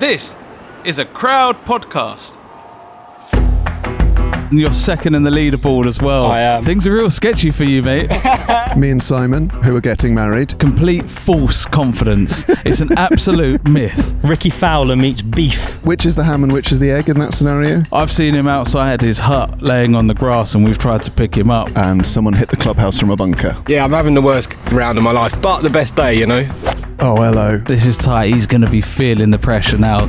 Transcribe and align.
This 0.00 0.34
is 0.82 0.98
a 0.98 1.04
crowd 1.04 1.56
podcast. 1.66 2.39
And 4.50 4.58
you're 4.58 4.72
second 4.74 5.14
in 5.14 5.22
the 5.22 5.30
leaderboard 5.30 5.86
as 5.86 6.00
well. 6.00 6.26
I 6.26 6.40
am. 6.40 6.62
Things 6.64 6.86
are 6.86 6.92
real 6.92 7.08
sketchy 7.10 7.50
for 7.52 7.62
you, 7.64 7.82
mate. 7.82 8.10
Me 8.76 8.90
and 8.90 9.00
Simon, 9.00 9.48
who 9.48 9.76
are 9.76 9.80
getting 9.80 10.12
married. 10.14 10.58
Complete 10.58 11.04
false 11.04 11.64
confidence. 11.64 12.44
it's 12.66 12.80
an 12.80 12.90
absolute 12.98 13.66
myth. 13.68 14.12
Rickie 14.24 14.50
Fowler 14.50 14.96
meets 14.96 15.22
beef. 15.22 15.74
Which 15.84 16.04
is 16.04 16.16
the 16.16 16.24
ham 16.24 16.42
and 16.42 16.52
which 16.52 16.72
is 16.72 16.80
the 16.80 16.90
egg 16.90 17.08
in 17.08 17.18
that 17.20 17.32
scenario? 17.32 17.84
I've 17.92 18.10
seen 18.10 18.34
him 18.34 18.48
outside 18.48 19.00
his 19.00 19.20
hut 19.20 19.62
laying 19.62 19.94
on 19.94 20.08
the 20.08 20.14
grass 20.14 20.54
and 20.54 20.64
we've 20.64 20.78
tried 20.78 21.04
to 21.04 21.10
pick 21.12 21.36
him 21.36 21.48
up. 21.50 21.70
And 21.76 22.04
someone 22.04 22.34
hit 22.34 22.48
the 22.48 22.56
clubhouse 22.56 22.98
from 22.98 23.10
a 23.10 23.16
bunker. 23.16 23.56
Yeah, 23.68 23.84
I'm 23.84 23.92
having 23.92 24.14
the 24.14 24.22
worst 24.22 24.54
round 24.72 24.98
of 24.98 25.04
my 25.04 25.12
life, 25.12 25.40
but 25.40 25.62
the 25.62 25.70
best 25.70 25.94
day, 25.94 26.14
you 26.14 26.26
know. 26.26 26.44
Oh, 26.98 27.16
hello. 27.22 27.58
This 27.58 27.86
is 27.86 27.96
tight. 27.96 28.34
He's 28.34 28.46
going 28.46 28.60
to 28.62 28.70
be 28.70 28.80
feeling 28.80 29.30
the 29.30 29.38
pressure 29.38 29.78
now. 29.78 30.06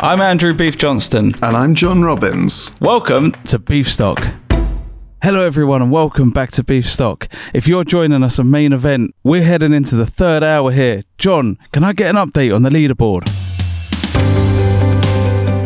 I'm 0.00 0.20
Andrew 0.20 0.54
Beef 0.54 0.76
Johnston. 0.76 1.32
And 1.42 1.56
I'm 1.56 1.74
John 1.74 2.02
Robbins. 2.02 2.76
Welcome 2.80 3.32
to 3.46 3.58
Beefstock. 3.58 4.32
Hello, 5.24 5.44
everyone, 5.44 5.82
and 5.82 5.90
welcome 5.90 6.30
back 6.30 6.52
to 6.52 6.62
Beefstock. 6.62 7.26
If 7.52 7.66
you're 7.66 7.82
joining 7.82 8.22
us 8.22 8.38
on 8.38 8.48
main 8.48 8.72
event, 8.72 9.16
we're 9.24 9.42
heading 9.42 9.72
into 9.72 9.96
the 9.96 10.06
third 10.06 10.44
hour 10.44 10.70
here. 10.70 11.02
John, 11.18 11.58
can 11.72 11.82
I 11.82 11.94
get 11.94 12.14
an 12.14 12.14
update 12.14 12.54
on 12.54 12.62
the 12.62 12.70
leaderboard? 12.70 13.28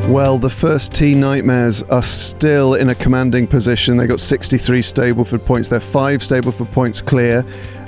Well, 0.08 0.38
the 0.38 0.48
first 0.48 0.94
Tee 0.94 1.14
Nightmares 1.14 1.82
are 1.82 2.02
still 2.02 2.72
in 2.72 2.88
a 2.88 2.94
commanding 2.94 3.46
position. 3.46 3.98
They 3.98 4.06
got 4.06 4.18
63 4.18 4.80
Stableford 4.80 5.44
points. 5.44 5.68
They're 5.68 5.78
five 5.78 6.20
Stableford 6.20 6.72
points 6.72 7.02
clear. 7.02 7.42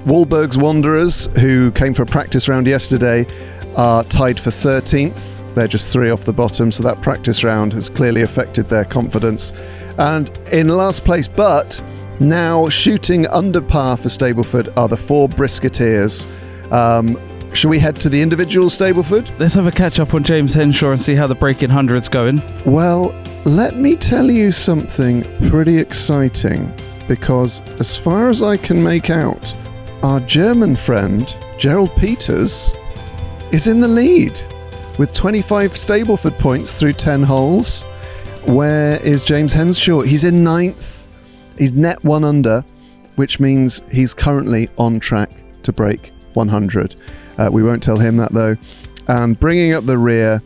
Wahlberg's 0.04 0.58
Wanderers, 0.58 1.26
who 1.40 1.72
came 1.72 1.94
for 1.94 2.02
a 2.02 2.06
practice 2.06 2.50
round 2.50 2.66
yesterday, 2.66 3.24
are 3.78 4.04
tied 4.04 4.38
for 4.38 4.50
13th. 4.50 5.43
They're 5.54 5.68
just 5.68 5.92
three 5.92 6.10
off 6.10 6.24
the 6.24 6.32
bottom, 6.32 6.72
so 6.72 6.82
that 6.82 7.00
practice 7.00 7.44
round 7.44 7.72
has 7.74 7.88
clearly 7.88 8.22
affected 8.22 8.68
their 8.68 8.84
confidence. 8.84 9.52
And 9.98 10.28
in 10.52 10.68
last 10.68 11.04
place, 11.04 11.28
but 11.28 11.80
now 12.20 12.68
shooting 12.68 13.26
under 13.28 13.60
par 13.60 13.96
for 13.96 14.08
Stableford 14.08 14.76
are 14.76 14.88
the 14.88 14.96
four 14.96 15.28
Brisketeers. 15.28 16.26
Um, 16.72 17.18
should 17.54 17.68
we 17.68 17.78
head 17.78 17.96
to 17.96 18.08
the 18.08 18.20
individual 18.20 18.68
Stableford? 18.68 19.38
Let's 19.38 19.54
have 19.54 19.68
a 19.68 19.72
catch 19.72 20.00
up 20.00 20.12
on 20.14 20.24
James 20.24 20.54
Henshaw 20.54 20.90
and 20.90 21.00
see 21.00 21.14
how 21.14 21.28
the 21.28 21.36
breaking 21.36 21.70
hundred's 21.70 22.08
going. 22.08 22.42
Well, 22.66 23.14
let 23.44 23.76
me 23.76 23.94
tell 23.94 24.30
you 24.30 24.50
something 24.50 25.22
pretty 25.50 25.78
exciting 25.78 26.74
because, 27.06 27.60
as 27.78 27.96
far 27.96 28.28
as 28.28 28.42
I 28.42 28.56
can 28.56 28.82
make 28.82 29.10
out, 29.10 29.54
our 30.02 30.18
German 30.20 30.74
friend, 30.74 31.36
Gerald 31.58 31.94
Peters, 31.96 32.74
is 33.52 33.68
in 33.68 33.78
the 33.78 33.88
lead 33.88 34.40
with 34.98 35.12
25 35.12 35.72
Stableford 35.72 36.38
points 36.38 36.78
through 36.78 36.92
10 36.92 37.22
holes. 37.22 37.82
Where 38.46 39.02
is 39.04 39.24
James 39.24 39.52
Henshaw? 39.52 40.02
He's 40.02 40.24
in 40.24 40.44
ninth. 40.44 41.08
He's 41.58 41.72
net 41.72 42.02
one 42.04 42.24
under, 42.24 42.64
which 43.16 43.40
means 43.40 43.82
he's 43.90 44.14
currently 44.14 44.68
on 44.78 45.00
track 45.00 45.30
to 45.62 45.72
break 45.72 46.12
100. 46.34 46.96
Uh, 47.38 47.50
we 47.52 47.62
won't 47.62 47.82
tell 47.82 47.98
him 47.98 48.16
that 48.18 48.32
though. 48.32 48.56
And 49.08 49.38
bringing 49.38 49.74
up 49.74 49.84
the 49.84 49.98
rear, 49.98 50.42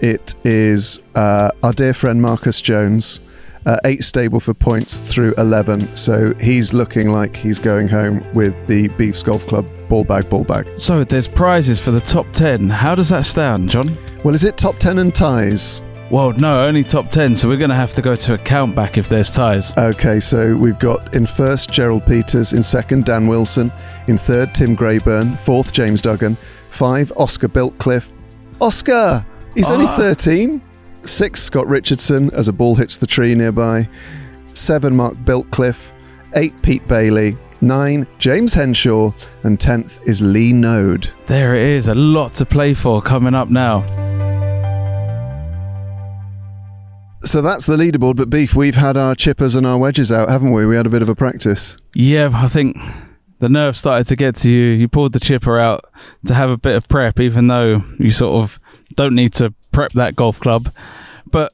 it 0.00 0.34
is 0.44 1.00
uh, 1.14 1.50
our 1.62 1.72
dear 1.72 1.94
friend 1.94 2.20
Marcus 2.20 2.60
Jones. 2.60 3.20
Uh, 3.66 3.78
eight 3.84 4.00
Stableford 4.00 4.58
points 4.60 5.00
through 5.00 5.34
11. 5.38 5.96
So 5.96 6.32
he's 6.40 6.72
looking 6.72 7.10
like 7.10 7.34
he's 7.34 7.58
going 7.58 7.88
home 7.88 8.24
with 8.32 8.64
the 8.66 8.86
Beefs 8.96 9.24
Golf 9.24 9.44
Club 9.46 9.66
ball 9.88 10.04
bag, 10.04 10.28
ball 10.28 10.44
bag. 10.44 10.68
So 10.78 11.02
there's 11.02 11.28
prizes 11.28 11.80
for 11.80 11.90
the 11.90 12.00
top 12.00 12.30
10. 12.32 12.70
How 12.70 12.94
does 12.94 13.08
that 13.08 13.26
stand, 13.26 13.70
John? 13.70 13.96
Well, 14.22 14.34
is 14.34 14.44
it 14.44 14.56
top 14.56 14.76
10 14.78 14.98
and 14.98 15.14
ties? 15.14 15.82
Well, 16.08 16.32
no, 16.34 16.64
only 16.64 16.84
top 16.84 17.10
10, 17.10 17.34
so 17.34 17.48
we're 17.48 17.56
going 17.56 17.70
to 17.70 17.74
have 17.74 17.92
to 17.94 18.02
go 18.02 18.14
to 18.14 18.34
a 18.34 18.38
count 18.38 18.76
back 18.76 18.96
if 18.96 19.08
there's 19.08 19.32
ties. 19.32 19.76
Okay, 19.76 20.20
so 20.20 20.54
we've 20.54 20.78
got 20.78 21.16
in 21.16 21.26
first 21.26 21.72
Gerald 21.72 22.06
Peters, 22.06 22.52
in 22.52 22.62
second 22.62 23.04
Dan 23.04 23.26
Wilson, 23.26 23.72
in 24.06 24.16
third 24.16 24.54
Tim 24.54 24.76
Grayburn, 24.76 25.36
fourth 25.38 25.72
James 25.72 26.00
Duggan, 26.00 26.36
five 26.70 27.12
Oscar 27.16 27.48
Biltcliffe. 27.48 28.12
Oscar! 28.60 29.26
He's 29.56 29.70
only 29.70 29.86
13. 29.88 30.62
Six 31.08 31.42
Scott 31.42 31.66
Richardson 31.66 32.30
as 32.34 32.48
a 32.48 32.52
ball 32.52 32.74
hits 32.74 32.96
the 32.96 33.06
tree 33.06 33.34
nearby. 33.34 33.88
Seven 34.54 34.96
Mark 34.96 35.14
Biltcliffe. 35.24 35.92
Eight 36.34 36.60
Pete 36.62 36.86
Bailey. 36.86 37.36
Nine 37.60 38.06
James 38.18 38.54
Henshaw. 38.54 39.12
And 39.44 39.58
tenth 39.58 40.00
is 40.06 40.20
Lee 40.20 40.52
Node. 40.52 41.10
There 41.26 41.54
it 41.54 41.62
is, 41.62 41.88
a 41.88 41.94
lot 41.94 42.34
to 42.34 42.44
play 42.44 42.74
for 42.74 43.00
coming 43.00 43.34
up 43.34 43.48
now. 43.48 43.84
So 47.22 47.42
that's 47.42 47.66
the 47.66 47.76
leaderboard, 47.76 48.16
but 48.16 48.30
Beef, 48.30 48.54
we've 48.54 48.76
had 48.76 48.96
our 48.96 49.14
chippers 49.14 49.56
and 49.56 49.66
our 49.66 49.78
wedges 49.78 50.12
out, 50.12 50.28
haven't 50.28 50.52
we? 50.52 50.64
We 50.64 50.76
had 50.76 50.86
a 50.86 50.90
bit 50.90 51.02
of 51.02 51.08
a 51.08 51.14
practice. 51.14 51.76
Yeah, 51.92 52.30
I 52.32 52.46
think 52.46 52.76
the 53.40 53.48
nerve 53.48 53.76
started 53.76 54.06
to 54.08 54.16
get 54.16 54.36
to 54.36 54.50
you. 54.50 54.66
You 54.66 54.86
pulled 54.88 55.12
the 55.12 55.20
chipper 55.20 55.58
out 55.58 55.84
to 56.26 56.34
have 56.34 56.50
a 56.50 56.56
bit 56.56 56.76
of 56.76 56.88
prep, 56.88 57.18
even 57.18 57.48
though 57.48 57.82
you 57.98 58.10
sort 58.10 58.42
of 58.42 58.60
don't 58.94 59.14
need 59.14 59.32
to 59.34 59.52
prep 59.72 59.92
that 59.92 60.14
golf 60.14 60.38
club. 60.38 60.72
But 61.30 61.52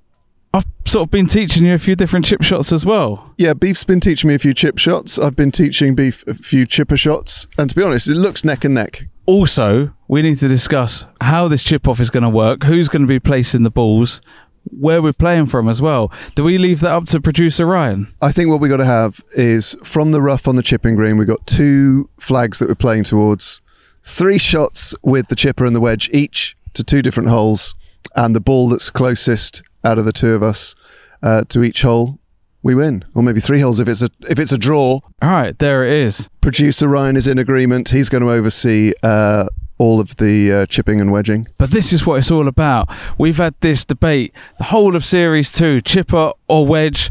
I've 0.55 0.67
sort 0.85 1.07
of 1.07 1.11
been 1.11 1.27
teaching 1.27 1.65
you 1.65 1.75
a 1.75 1.79
few 1.79 1.97
different 1.97 2.27
chip 2.27 2.43
shots 2.43 2.73
as 2.73 2.85
well. 2.85 3.35
Yeah, 3.39 3.55
Beef's 3.55 3.85
been 3.85 4.01
teaching 4.01 4.29
me 4.29 4.35
a 4.35 4.39
few 4.39 4.55
chip 4.55 4.79
shots. 4.79 5.19
I've 5.19 5.37
been 5.37 5.51
teaching 5.51 5.95
Beef 5.95 6.27
a 6.27 6.35
few 6.35 6.67
chipper 6.67 6.97
shots. 6.97 7.47
And 7.57 7.71
to 7.71 7.77
be 7.77 7.83
honest, 7.83 8.09
it 8.09 8.17
looks 8.17 8.45
neck 8.45 8.65
and 8.65 8.75
neck. 8.75 9.07
Also, 9.25 9.95
we 10.09 10.21
need 10.21 10.39
to 10.39 10.49
discuss 10.49 11.07
how 11.21 11.49
this 11.49 11.63
chip 11.63 11.89
off 11.89 12.01
is 12.01 12.11
going 12.11 12.25
to 12.25 12.29
work, 12.29 12.65
who's 12.65 12.89
going 12.89 13.03
to 13.03 13.09
be 13.09 13.21
placing 13.21 13.63
the 13.63 13.71
balls, 13.71 14.21
where 14.65 15.01
we're 15.01 15.13
playing 15.13 15.47
from 15.47 15.69
as 15.69 15.81
well. 15.81 16.13
Do 16.35 16.45
we 16.45 16.59
leave 16.59 16.81
that 16.81 16.91
up 16.91 17.05
to 17.07 17.21
producer 17.21 17.67
Ryan? 17.67 18.13
I 18.21 18.33
think 18.33 18.51
what 18.51 18.61
we've 18.61 18.71
got 18.71 18.79
to 18.79 18.85
have 18.85 19.21
is 19.35 19.77
from 19.83 20.13
the 20.13 20.21
rough 20.21 20.47
on 20.47 20.57
the 20.57 20.63
chipping 20.63 20.97
green, 20.97 21.17
we've 21.17 21.29
got 21.29 21.47
two 21.47 22.11
flags 22.19 22.59
that 22.59 22.69
we're 22.69 22.75
playing 22.75 23.05
towards, 23.05 23.63
three 24.03 24.39
shots 24.39 24.95
with 25.03 25.29
the 25.29 25.37
chipper 25.37 25.65
and 25.65 25.75
the 25.75 25.81
wedge 25.81 26.11
each 26.13 26.57
to 26.75 26.85
two 26.85 27.03
different 27.03 27.29
holes, 27.29 27.75
and 28.14 28.34
the 28.34 28.40
ball 28.40 28.69
that's 28.69 28.90
closest 28.90 29.62
out 29.84 29.99
of 29.99 30.04
the 30.04 30.12
two 30.12 30.34
of 30.34 30.43
us 30.43 30.75
uh, 31.22 31.43
to 31.49 31.62
each 31.62 31.82
hole, 31.82 32.19
we 32.62 32.75
win. 32.75 33.04
Or 33.14 33.22
maybe 33.22 33.40
three 33.40 33.60
holes 33.60 33.81
if 33.81 33.88
it's 33.88 34.02
a 34.02 34.10
if 34.28 34.38
it's 34.38 34.52
a 34.52 34.58
draw. 34.58 35.00
All 35.20 35.31
right, 35.31 35.58
there 35.58 35.84
it 35.84 35.93
is. 35.93 36.28
Producer 36.40 36.88
Ryan 36.88 37.16
is 37.16 37.26
in 37.26 37.38
agreement. 37.38 37.90
He's 37.90 38.08
going 38.08 38.22
to 38.22 38.31
oversee 38.31 38.93
uh, 39.02 39.46
all 39.78 40.00
of 40.00 40.16
the 40.16 40.52
uh, 40.52 40.66
chipping 40.66 41.00
and 41.00 41.10
wedging. 41.10 41.49
But 41.58 41.70
this 41.70 41.93
is 41.93 42.06
what 42.06 42.19
it's 42.19 42.31
all 42.31 42.46
about. 42.46 42.88
We've 43.19 43.38
had 43.38 43.54
this 43.60 43.84
debate 43.84 44.32
the 44.58 44.64
whole 44.64 44.94
of 44.94 45.04
Series 45.04 45.50
2 45.50 45.81
chipper 45.81 46.32
or 46.49 46.66
wedge. 46.66 47.10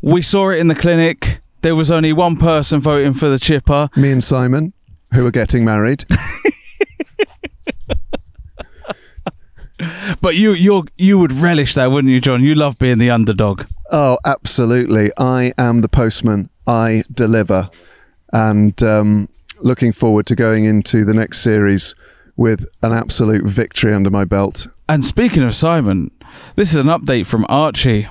We 0.00 0.22
saw 0.22 0.50
it 0.50 0.58
in 0.58 0.68
the 0.68 0.74
clinic. 0.74 1.40
There 1.62 1.76
was 1.76 1.90
only 1.90 2.12
one 2.12 2.36
person 2.36 2.80
voting 2.80 3.12
for 3.12 3.28
the 3.28 3.38
chipper. 3.38 3.88
Me 3.96 4.10
and 4.10 4.22
Simon, 4.22 4.72
who 5.12 5.26
are 5.26 5.30
getting 5.30 5.64
married. 5.64 6.04
But 10.20 10.36
you 10.36 10.52
you 10.52 10.86
you 10.96 11.18
would 11.18 11.32
relish 11.32 11.74
that, 11.74 11.90
wouldn't 11.90 12.12
you, 12.12 12.20
John? 12.20 12.42
You 12.42 12.54
love 12.54 12.78
being 12.78 12.98
the 12.98 13.10
underdog. 13.10 13.64
Oh, 13.92 14.18
absolutely. 14.24 15.10
I 15.18 15.52
am 15.58 15.80
the 15.80 15.88
postman. 15.88 16.48
I 16.66 17.02
deliver. 17.12 17.70
And 18.32 18.80
um, 18.82 19.28
looking 19.60 19.92
forward 19.92 20.26
to 20.26 20.34
going 20.34 20.64
into 20.64 21.04
the 21.04 21.14
next 21.14 21.38
series 21.38 21.94
with 22.36 22.66
an 22.82 22.92
absolute 22.92 23.44
victory 23.44 23.94
under 23.94 24.10
my 24.10 24.24
belt. 24.24 24.68
And 24.88 25.04
speaking 25.04 25.42
of 25.42 25.54
Simon, 25.54 26.10
this 26.54 26.70
is 26.70 26.76
an 26.76 26.86
update 26.86 27.26
from 27.26 27.46
Archie. 27.48 28.08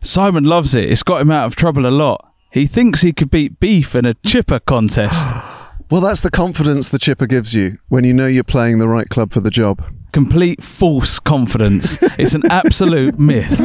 Simon 0.00 0.44
loves 0.44 0.74
it. 0.74 0.90
It's 0.90 1.02
got 1.02 1.20
him 1.20 1.30
out 1.30 1.46
of 1.46 1.54
trouble 1.56 1.86
a 1.86 1.90
lot. 1.90 2.32
He 2.50 2.66
thinks 2.66 3.00
he 3.00 3.12
could 3.12 3.30
beat 3.30 3.60
Beef 3.60 3.94
in 3.94 4.04
a 4.04 4.14
chipper 4.14 4.60
contest. 4.60 5.28
Well, 5.90 6.00
that's 6.00 6.22
the 6.22 6.30
confidence 6.30 6.88
the 6.88 6.98
chipper 6.98 7.26
gives 7.26 7.52
you 7.52 7.76
when 7.90 8.02
you 8.04 8.14
know 8.14 8.26
you're 8.26 8.44
playing 8.44 8.78
the 8.78 8.88
right 8.88 9.06
club 9.10 9.30
for 9.30 9.40
the 9.40 9.50
job. 9.50 9.84
Complete 10.12 10.62
false 10.62 11.18
confidence. 11.18 11.98
It's 12.18 12.34
an 12.34 12.42
absolute 12.50 13.18
myth. 13.18 13.58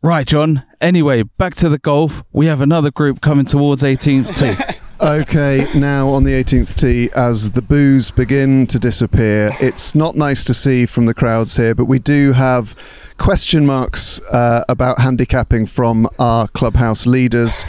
Right, 0.00 0.26
John. 0.26 0.62
Anyway, 0.80 1.24
back 1.24 1.54
to 1.56 1.68
the 1.68 1.78
golf. 1.78 2.22
We 2.32 2.46
have 2.46 2.60
another 2.60 2.90
group 2.90 3.20
coming 3.20 3.44
towards 3.44 3.82
18th 3.82 4.36
tee. 4.38 4.74
Okay, 5.02 5.66
now 5.74 6.06
on 6.10 6.22
the 6.22 6.30
18th 6.30 6.78
tee, 6.78 7.10
as 7.16 7.50
the 7.50 7.60
boos 7.60 8.12
begin 8.12 8.68
to 8.68 8.78
disappear, 8.78 9.50
it's 9.60 9.96
not 9.96 10.14
nice 10.14 10.44
to 10.44 10.54
see 10.54 10.86
from 10.86 11.06
the 11.06 11.12
crowds 11.14 11.56
here, 11.56 11.74
but 11.74 11.86
we 11.86 11.98
do 11.98 12.30
have 12.34 12.76
question 13.18 13.66
marks 13.66 14.20
uh, 14.30 14.62
about 14.68 15.00
handicapping 15.00 15.66
from 15.66 16.06
our 16.20 16.46
clubhouse 16.46 17.04
leaders. 17.04 17.64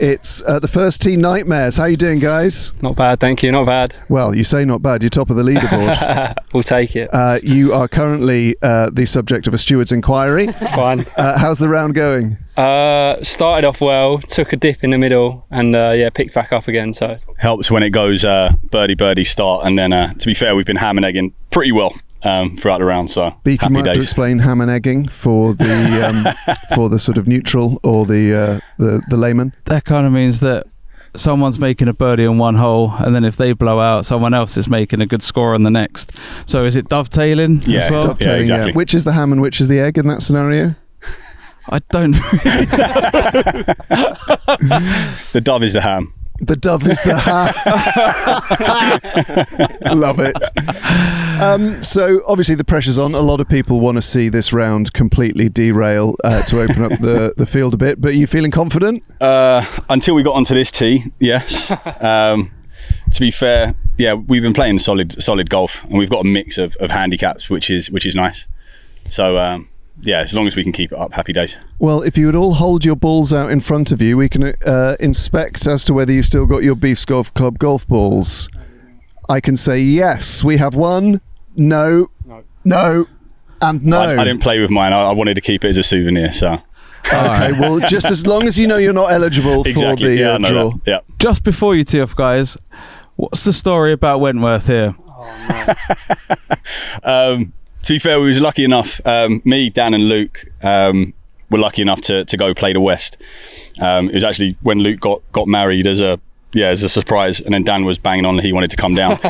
It's 0.00 0.42
uh, 0.42 0.58
the 0.58 0.68
first 0.68 1.02
team 1.02 1.20
nightmares. 1.20 1.76
How 1.76 1.84
you 1.84 1.96
doing, 1.96 2.18
guys? 2.18 2.72
Not 2.82 2.96
bad, 2.96 3.20
thank 3.20 3.42
you. 3.42 3.52
Not 3.52 3.66
bad. 3.66 3.94
Well, 4.08 4.34
you 4.34 4.44
say 4.44 4.64
not 4.64 4.82
bad. 4.82 5.02
You're 5.02 5.10
top 5.10 5.30
of 5.30 5.36
the 5.36 5.42
leaderboard. 5.42 6.34
we'll 6.52 6.62
take 6.62 6.96
it. 6.96 7.10
uh, 7.12 7.38
you 7.42 7.72
are 7.72 7.86
currently 7.88 8.56
uh, 8.62 8.90
the 8.90 9.06
subject 9.06 9.46
of 9.46 9.54
a 9.54 9.58
steward's 9.58 9.92
inquiry. 9.92 10.46
Fine. 10.74 11.04
Uh, 11.16 11.38
how's 11.38 11.58
the 11.58 11.68
round 11.68 11.94
going? 11.94 12.38
Uh, 12.56 13.22
started 13.22 13.66
off 13.66 13.80
well, 13.80 14.18
took 14.18 14.52
a 14.52 14.56
dip 14.56 14.84
in 14.84 14.90
the 14.90 14.98
middle, 14.98 15.46
and 15.50 15.74
uh, 15.74 15.92
yeah, 15.94 16.10
picked 16.10 16.34
back 16.34 16.52
up 16.52 16.68
again. 16.68 16.92
So 16.92 17.16
helps 17.38 17.70
when 17.70 17.82
it 17.82 17.90
goes 17.90 18.24
uh, 18.24 18.54
birdie 18.70 18.94
birdie 18.94 19.24
start, 19.24 19.66
and 19.66 19.78
then 19.78 19.92
uh, 19.92 20.14
to 20.14 20.26
be 20.26 20.34
fair, 20.34 20.54
we've 20.54 20.66
been 20.66 20.76
ham 20.76 20.96
and 20.96 21.04
egging 21.04 21.34
pretty 21.50 21.72
well 21.72 21.92
um, 22.24 22.56
throughout 22.56 22.78
the 22.78 22.84
round. 22.84 23.10
So 23.10 23.34
Beef, 23.44 23.60
you 23.60 23.64
happy 23.64 23.74
might 23.74 23.86
have 23.86 23.94
to 23.96 24.02
explain 24.02 24.38
ham 24.38 24.60
and 24.60 24.70
egging 24.70 25.08
for 25.08 25.54
the 25.54 26.06
um, 26.08 26.56
for 26.74 26.88
the 26.88 26.98
sort 26.98 27.18
of 27.18 27.26
neutral 27.28 27.78
or 27.82 28.06
the 28.06 28.34
uh, 28.34 28.60
the 28.78 29.02
the 29.08 29.16
layman. 29.16 29.52
that 29.66 29.84
kind 29.84 30.06
of 30.06 30.12
means 30.12 30.40
that 30.40 30.66
someone's 31.16 31.60
making 31.60 31.86
a 31.86 31.92
birdie 31.92 32.26
on 32.26 32.38
one 32.38 32.56
hole, 32.56 32.92
and 32.98 33.14
then 33.14 33.24
if 33.24 33.36
they 33.36 33.52
blow 33.52 33.78
out, 33.78 34.04
someone 34.04 34.34
else 34.34 34.56
is 34.56 34.68
making 34.68 35.00
a 35.00 35.06
good 35.06 35.22
score 35.22 35.54
on 35.54 35.62
the 35.62 35.70
next. 35.70 36.16
So 36.46 36.64
is 36.64 36.74
it 36.74 36.88
dovetailing 36.88 37.60
Yeah, 37.66 37.80
as 37.84 37.90
well? 37.90 38.02
dove- 38.02 38.10
Dovetailing, 38.18 38.40
exactly. 38.40 38.72
Which 38.72 38.94
is 38.94 39.04
the 39.04 39.12
ham 39.12 39.30
and 39.30 39.40
which 39.40 39.60
is 39.60 39.68
the 39.68 39.78
egg 39.78 39.96
in 39.98 40.08
that 40.08 40.22
scenario? 40.22 40.74
I 41.70 41.78
don't. 41.90 42.14
The 45.32 45.40
dove 45.42 45.62
is 45.62 45.72
the 45.72 45.80
ham. 45.80 46.12
The 46.40 46.56
dove 46.56 46.88
is 46.88 47.00
the 47.02 47.16
ham. 47.16 47.52
Love 49.98 50.18
it. 50.18 50.34
Um, 51.40 51.80
so 51.82 52.22
obviously 52.26 52.56
the 52.56 52.64
pressure's 52.64 52.98
on. 52.98 53.14
A 53.14 53.20
lot 53.20 53.40
of 53.40 53.48
people 53.48 53.78
want 53.80 53.98
to 53.98 54.02
see 54.02 54.28
this 54.28 54.52
round 54.52 54.92
completely 54.92 55.48
derail 55.48 56.16
uh, 56.24 56.42
to 56.42 56.60
open 56.60 56.82
up 56.82 56.98
the, 56.98 57.34
the 57.36 57.46
field 57.46 57.74
a 57.74 57.76
bit. 57.76 58.00
But 58.00 58.10
are 58.10 58.16
you 58.16 58.26
feeling 58.26 58.50
confident? 58.50 59.04
Uh, 59.20 59.64
until 59.88 60.16
we 60.16 60.24
got 60.24 60.34
onto 60.34 60.54
this 60.54 60.72
tee, 60.72 61.04
yes. 61.20 61.70
Um, 62.00 62.50
to 63.12 63.20
be 63.20 63.30
fair, 63.30 63.74
yeah, 63.96 64.14
we've 64.14 64.42
been 64.42 64.54
playing 64.54 64.80
solid 64.80 65.22
solid 65.22 65.48
golf, 65.48 65.84
and 65.84 65.98
we've 65.98 66.10
got 66.10 66.24
a 66.24 66.28
mix 66.28 66.58
of, 66.58 66.74
of 66.76 66.90
handicaps, 66.90 67.48
which 67.48 67.70
is 67.70 67.90
which 67.90 68.06
is 68.06 68.16
nice. 68.16 68.48
So 69.08 69.38
um, 69.38 69.68
yeah, 70.00 70.20
as 70.20 70.34
long 70.34 70.46
as 70.46 70.56
we 70.56 70.62
can 70.62 70.72
keep 70.72 70.92
it 70.92 70.98
up, 70.98 71.12
happy 71.14 71.32
days. 71.32 71.56
Well, 71.78 72.02
if 72.02 72.18
you 72.18 72.26
would 72.26 72.36
all 72.36 72.54
hold 72.54 72.84
your 72.84 72.96
balls 72.96 73.32
out 73.32 73.50
in 73.50 73.60
front 73.60 73.92
of 73.92 74.02
you, 74.02 74.16
we 74.16 74.28
can 74.28 74.52
uh, 74.66 74.96
inspect 75.00 75.66
as 75.66 75.84
to 75.86 75.94
whether 75.94 76.12
you've 76.12 76.26
still 76.26 76.46
got 76.46 76.62
your 76.62 76.74
Beefs 76.74 77.04
Golf 77.04 77.32
Club 77.34 77.58
golf 77.58 77.86
balls. 77.86 78.48
I 79.28 79.40
can 79.40 79.56
say 79.56 79.78
yes, 79.80 80.44
we 80.44 80.58
have 80.58 80.74
one. 80.74 81.20
No, 81.56 82.08
no, 82.26 82.44
no 82.64 83.06
and 83.62 83.84
no. 83.84 84.00
I, 84.00 84.20
I 84.20 84.24
didn't 84.24 84.42
play 84.42 84.60
with 84.60 84.70
mine. 84.70 84.92
I, 84.92 85.02
I 85.04 85.12
wanted 85.12 85.34
to 85.34 85.40
keep 85.40 85.64
it 85.64 85.68
as 85.68 85.78
a 85.78 85.82
souvenir. 85.82 86.32
So 86.32 86.60
Okay, 87.12 87.52
well, 87.52 87.80
just 87.80 88.10
as 88.10 88.26
long 88.26 88.48
as 88.48 88.58
you 88.58 88.66
know 88.66 88.78
you're 88.78 88.94
not 88.94 89.12
eligible 89.12 89.62
for 89.62 89.68
exactly, 89.68 90.16
the 90.16 90.22
yeah, 90.22 90.28
uh, 90.30 90.38
draw. 90.38 90.70
that. 90.70 90.80
Yeah. 90.86 91.00
Just 91.18 91.44
before 91.44 91.74
you 91.74 91.84
tee 91.84 92.00
off, 92.00 92.16
guys, 92.16 92.56
what's 93.16 93.44
the 93.44 93.52
story 93.52 93.92
about 93.92 94.20
Wentworth 94.20 94.66
here? 94.66 94.94
Um, 97.02 97.52
to 97.84 97.92
be 97.92 97.98
fair, 97.98 98.20
we 98.20 98.28
was 98.28 98.40
lucky 98.40 98.64
enough. 98.64 99.00
Um, 99.06 99.42
me, 99.44 99.70
Dan, 99.70 99.94
and 99.94 100.04
Luke 100.04 100.44
um, 100.62 101.14
were 101.50 101.58
lucky 101.58 101.82
enough 101.82 102.00
to, 102.02 102.24
to 102.24 102.36
go 102.36 102.54
play 102.54 102.72
the 102.72 102.80
West. 102.80 103.16
Um, 103.80 104.08
it 104.08 104.14
was 104.14 104.24
actually 104.24 104.56
when 104.62 104.78
Luke 104.78 105.00
got 105.00 105.22
got 105.32 105.46
married 105.48 105.86
as 105.86 106.00
a 106.00 106.18
yeah 106.52 106.68
as 106.68 106.82
a 106.82 106.88
surprise, 106.88 107.40
and 107.40 107.52
then 107.54 107.62
Dan 107.62 107.84
was 107.84 107.98
banging 107.98 108.24
on 108.24 108.38
he 108.38 108.52
wanted 108.52 108.70
to 108.70 108.76
come 108.76 108.94
down. 108.94 109.18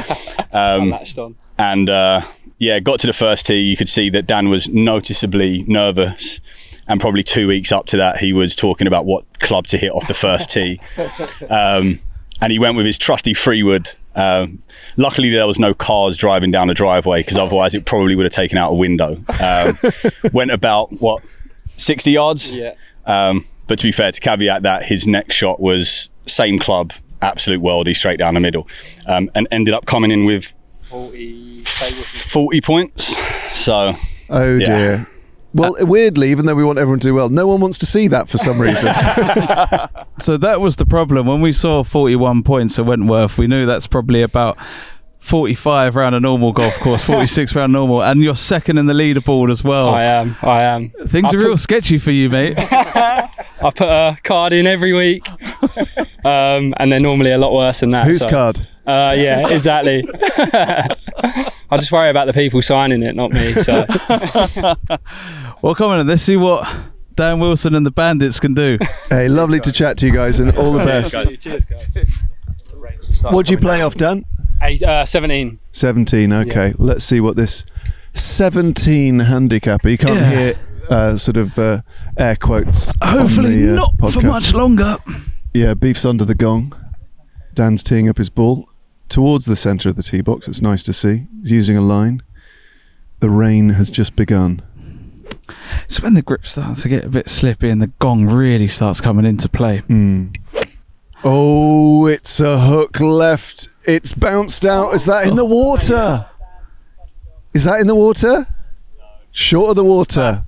Um, 0.52 0.90
matched 0.90 1.18
on. 1.18 1.34
and 1.58 1.90
uh, 1.90 2.20
yeah, 2.58 2.78
got 2.78 3.00
to 3.00 3.08
the 3.08 3.12
first 3.12 3.46
tee. 3.46 3.58
You 3.58 3.76
could 3.76 3.88
see 3.88 4.08
that 4.10 4.24
Dan 4.28 4.50
was 4.50 4.68
noticeably 4.68 5.64
nervous. 5.66 6.40
And 6.86 7.00
probably 7.00 7.24
two 7.24 7.48
weeks 7.48 7.72
up 7.72 7.86
to 7.86 7.96
that, 7.96 8.18
he 8.18 8.32
was 8.32 8.54
talking 8.54 8.86
about 8.86 9.04
what 9.04 9.40
club 9.40 9.66
to 9.68 9.78
hit 9.78 9.90
off 9.90 10.06
the 10.06 10.14
first 10.14 10.50
tee. 10.50 10.80
Um, 11.50 11.98
and 12.40 12.52
he 12.52 12.58
went 12.58 12.76
with 12.76 12.86
his 12.86 12.98
trusty 12.98 13.34
three 13.34 13.62
wood. 13.64 13.92
Um, 14.16 14.62
luckily, 14.96 15.30
there 15.30 15.46
was 15.46 15.58
no 15.58 15.74
cars 15.74 16.16
driving 16.16 16.50
down 16.50 16.68
the 16.68 16.74
driveway 16.74 17.20
because 17.20 17.36
otherwise, 17.36 17.74
it 17.74 17.84
probably 17.84 18.14
would 18.14 18.24
have 18.24 18.32
taken 18.32 18.58
out 18.58 18.70
a 18.72 18.74
window. 18.74 19.22
Um, 19.42 19.78
went 20.32 20.50
about 20.50 20.92
what 21.00 21.22
sixty 21.76 22.12
yards. 22.12 22.54
Yeah. 22.54 22.74
Um, 23.06 23.44
but 23.66 23.78
to 23.78 23.84
be 23.86 23.92
fair, 23.92 24.12
to 24.12 24.20
caveat 24.20 24.62
that, 24.62 24.84
his 24.84 25.06
next 25.06 25.34
shot 25.34 25.58
was 25.60 26.08
same 26.26 26.58
club, 26.58 26.92
absolute 27.22 27.60
worldie, 27.62 27.94
straight 27.96 28.18
down 28.18 28.34
the 28.34 28.40
middle, 28.40 28.68
um, 29.06 29.30
and 29.34 29.48
ended 29.50 29.74
up 29.74 29.86
coming 29.86 30.10
in 30.10 30.24
with 30.24 30.52
40, 30.82 31.64
40 31.64 32.60
points. 32.60 33.16
So 33.56 33.94
Oh 34.30 34.56
Yeah. 34.58 34.64
dear. 34.64 35.06
Well, 35.54 35.74
weirdly, 35.80 36.30
even 36.30 36.46
though 36.46 36.54
we 36.56 36.64
want 36.64 36.78
everyone 36.80 36.98
to 37.00 37.08
do 37.08 37.14
well, 37.14 37.28
no 37.28 37.46
one 37.46 37.60
wants 37.60 37.78
to 37.78 37.86
see 37.86 38.08
that 38.08 38.28
for 38.28 38.38
some 38.38 38.60
reason. 38.60 38.92
So 40.20 40.36
that 40.36 40.60
was 40.60 40.76
the 40.76 40.86
problem. 40.86 41.26
When 41.26 41.40
we 41.40 41.52
saw 41.52 41.82
41 41.82 42.44
points 42.44 42.78
at 42.78 42.86
Wentworth, 42.86 43.36
we 43.36 43.46
knew 43.48 43.66
that's 43.66 43.88
probably 43.88 44.22
about 44.22 44.56
45 45.18 45.96
round 45.96 46.14
a 46.14 46.20
normal 46.20 46.52
golf 46.52 46.78
course, 46.78 47.04
46 47.06 47.54
round 47.56 47.72
normal, 47.72 48.02
and 48.02 48.22
you're 48.22 48.36
second 48.36 48.78
in 48.78 48.86
the 48.86 48.92
leaderboard 48.94 49.50
as 49.50 49.64
well. 49.64 49.88
I 49.90 50.04
am. 50.04 50.36
I 50.42 50.62
am. 50.62 50.90
Things 51.06 51.34
I 51.34 51.36
are 51.36 51.40
put- 51.40 51.46
real 51.46 51.56
sketchy 51.56 51.98
for 51.98 52.10
you, 52.12 52.28
mate. 52.30 52.54
I 52.58 53.28
put 53.74 53.80
a 53.88 54.16
card 54.22 54.52
in 54.52 54.66
every 54.66 54.92
week, 54.92 55.28
um, 56.24 56.74
and 56.76 56.92
they're 56.92 57.00
normally 57.00 57.32
a 57.32 57.38
lot 57.38 57.52
worse 57.52 57.80
than 57.80 57.90
that. 57.90 58.06
Whose 58.06 58.20
so- 58.22 58.28
card? 58.30 58.68
Uh, 58.86 59.14
yeah, 59.16 59.48
exactly. 59.48 60.04
I 61.70 61.76
just 61.78 61.90
worry 61.90 62.10
about 62.10 62.26
the 62.26 62.34
people 62.34 62.60
signing 62.60 63.02
it, 63.02 63.16
not 63.16 63.32
me. 63.32 63.52
So 63.54 63.86
well, 65.64 65.74
come 65.74 65.90
on, 65.90 66.06
let's 66.06 66.22
see 66.22 66.36
what 66.36 66.68
Dan 67.14 67.38
Wilson 67.40 67.74
and 67.74 67.86
the 67.86 67.90
Bandits 67.90 68.38
can 68.38 68.52
do. 68.52 68.78
Hey, 69.08 69.28
lovely 69.28 69.60
to 69.60 69.70
chat 69.70 69.96
to 69.98 70.06
you 70.06 70.12
guys, 70.12 70.40
and 70.40 70.56
all 70.56 70.72
the 70.72 70.80
best. 70.80 71.14
cheers, 71.40 71.64
guys. 71.64 71.96
What'd 73.30 73.48
you 73.48 73.56
play 73.58 73.80
off, 73.80 73.94
Dan? 73.94 74.24
Eight, 74.60 74.82
uh, 74.82 75.06
Seventeen. 75.06 75.58
17. 75.72 76.32
Okay, 76.32 76.74
let's 76.78 77.04
see 77.04 77.20
what 77.20 77.36
this 77.36 77.64
17 78.14 79.20
handicapper. 79.20 79.88
You 79.88 79.98
can't 79.98 80.20
Yeah. 80.20 80.30
hear 80.30 80.54
uh, 80.90 81.16
sort 81.16 81.36
of 81.36 81.58
uh, 81.58 81.82
air 82.16 82.34
quotes. 82.36 82.92
Hopefully, 83.02 83.64
the, 83.66 83.72
uh, 83.72 83.76
not 84.00 84.12
for 84.12 84.20
much 84.22 84.52
longer. 84.52 84.96
Yeah, 85.52 85.74
Beef's 85.74 86.04
under 86.04 86.24
the 86.24 86.34
gong. 86.34 86.74
Dan's 87.54 87.82
teeing 87.82 88.08
up 88.08 88.18
his 88.18 88.30
ball 88.30 88.68
towards 89.08 89.44
the 89.46 89.56
centre 89.56 89.88
of 89.88 89.96
the 89.96 90.02
tee 90.02 90.20
box. 90.22 90.48
It's 90.48 90.60
nice 90.62 90.82
to 90.84 90.92
see. 90.92 91.26
He's 91.42 91.52
using 91.52 91.76
a 91.76 91.82
line. 91.82 92.22
The 93.20 93.30
rain 93.30 93.70
has 93.70 93.90
just 93.90 94.16
begun. 94.16 94.60
It's 95.84 96.00
when 96.00 96.14
the 96.14 96.22
grip 96.22 96.46
starts 96.46 96.82
to 96.82 96.88
get 96.88 97.04
a 97.04 97.08
bit 97.08 97.28
slippy 97.28 97.68
and 97.68 97.80
the 97.80 97.88
gong 97.98 98.26
really 98.26 98.68
starts 98.68 99.00
coming 99.00 99.24
into 99.24 99.48
play. 99.48 99.78
Hmm. 99.78 100.28
Oh, 101.22 102.06
it's 102.06 102.40
a 102.40 102.58
hook 102.58 103.00
left. 103.00 103.68
It's 103.86 104.14
bounced 104.14 104.66
out. 104.66 104.92
Is 104.94 105.06
that 105.06 105.26
in 105.26 105.36
the 105.36 105.44
water? 105.44 106.26
Is 107.54 107.64
that 107.64 107.80
in 107.80 107.86
the 107.86 107.94
water? 107.94 108.46
Short 109.30 109.70
of 109.70 109.76
the 109.76 109.84
water. 109.84 110.44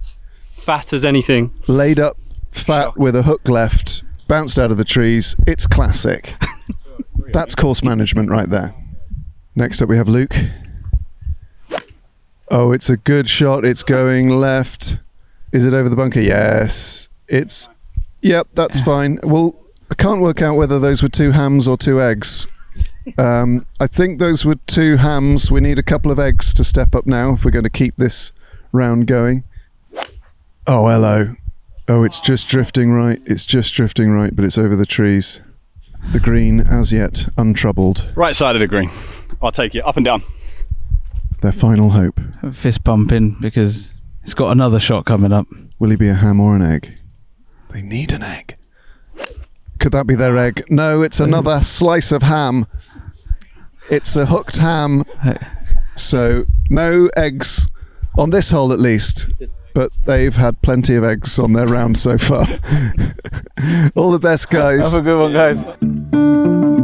Fat 0.53 0.93
as 0.93 1.05
anything. 1.05 1.53
Laid 1.67 1.99
up 1.99 2.17
fat 2.51 2.97
with 2.97 3.15
a 3.15 3.23
hook 3.23 3.49
left. 3.49 4.03
Bounced 4.29 4.59
out 4.59 4.71
of 4.71 4.77
the 4.77 4.85
trees. 4.85 5.37
It's 5.47 5.67
classic. 5.67 6.35
That's 7.33 7.55
course 7.55 7.83
management 7.83 8.31
right 8.31 8.49
there. 8.49 8.75
Next 9.55 9.81
up, 9.81 9.89
we 9.89 9.97
have 9.97 10.09
Luke. 10.09 10.35
Oh, 12.49 12.73
it's 12.73 12.89
a 12.89 12.97
good 12.97 13.29
shot. 13.29 13.65
It's 13.65 13.83
going 13.83 14.29
left. 14.29 14.99
Is 15.53 15.67
it 15.67 15.75
over 15.75 15.89
the 15.89 15.97
bunker? 15.97 16.21
Yes. 16.21 17.09
It's. 17.29 17.69
Yep, 18.23 18.49
that's 18.55 18.81
fine. 18.85 19.19
Well, 19.23 19.55
I 19.91 19.95
can't 19.95 20.21
work 20.21 20.43
out 20.43 20.57
whether 20.57 20.79
those 20.79 21.03
were 21.03 21.09
two 21.09 21.33
hams 21.33 21.67
or 21.69 21.77
two 21.77 22.01
eggs. 22.01 22.47
Um, 23.19 23.67
I 23.81 23.87
think 23.87 24.19
those 24.19 24.45
were 24.45 24.57
two 24.67 24.97
hams. 24.97 25.49
We 25.49 25.61
need 25.61 25.79
a 25.79 25.83
couple 25.83 26.11
of 26.11 26.19
eggs 26.19 26.53
to 26.55 26.65
step 26.65 26.93
up 26.93 27.07
now 27.07 27.35
if 27.35 27.45
we're 27.45 27.53
going 27.53 27.63
to 27.63 27.71
keep 27.71 27.97
this 27.97 28.33
round 28.73 29.07
going. 29.07 29.45
Oh, 30.67 30.89
hello. 30.89 31.37
Oh, 31.87 32.03
it's 32.03 32.19
just 32.19 32.49
drifting 32.49 32.91
right. 32.91 33.21
It's 33.25 33.47
just 33.47 33.73
drifting 33.75 34.11
right, 34.11 34.35
but 34.35 34.45
it's 34.45 34.59
over 34.59 34.75
the 34.75 34.87
trees. 34.87 35.41
The 36.11 36.19
green, 36.19 36.59
as 36.61 36.93
yet, 36.93 37.29
untroubled. 37.39 38.13
Right 38.17 38.35
side 38.35 38.57
of 38.57 38.61
the 38.61 38.67
green. 38.67 38.91
I'll 39.41 39.53
take 39.53 39.77
it 39.77 39.87
up 39.87 39.97
and 39.97 40.05
down. 40.05 40.25
Their 41.43 41.53
final 41.53 41.91
hope. 41.91 42.21
Fist 42.53 42.83
pumping 42.85 43.37
because 43.41 44.01
it's 44.23 44.35
got 44.35 44.51
another 44.51 44.81
shot 44.81 45.05
coming 45.05 45.33
up. 45.33 45.47
Will 45.79 45.91
he 45.91 45.97
be 45.97 46.09
a 46.09 46.15
ham 46.15 46.41
or 46.41 46.57
an 46.57 46.63
egg? 46.63 46.99
They 47.71 47.83
need 47.83 48.13
an 48.13 48.23
egg. 48.23 48.57
Could 49.79 49.93
that 49.93 50.07
be 50.07 50.15
their 50.15 50.37
egg? 50.37 50.65
No, 50.71 51.03
it's 51.03 51.21
another 51.21 51.63
slice 51.63 52.11
of 52.11 52.23
ham. 52.23 52.67
It's 53.91 54.17
a 54.17 54.27
hooked 54.27 54.57
ham. 54.57 55.05
So, 55.95 56.45
no 56.71 57.09
eggs 57.17 57.69
on 58.19 58.31
this 58.31 58.51
hole 58.51 58.73
at 58.73 58.81
least. 58.81 59.31
But 59.75 59.91
they've 60.07 60.35
had 60.35 60.61
plenty 60.63 60.95
of 60.95 61.05
eggs 61.05 61.39
on 61.39 61.53
their 61.53 61.67
round 61.67 61.99
so 61.99 62.17
far. 62.17 62.41
All 63.95 64.11
the 64.11 64.19
best, 64.21 64.49
guys. 64.51 64.91
Have 64.93 65.03
a 65.03 65.05
good 65.05 65.21
one, 65.21 65.33
guys. 65.35 66.76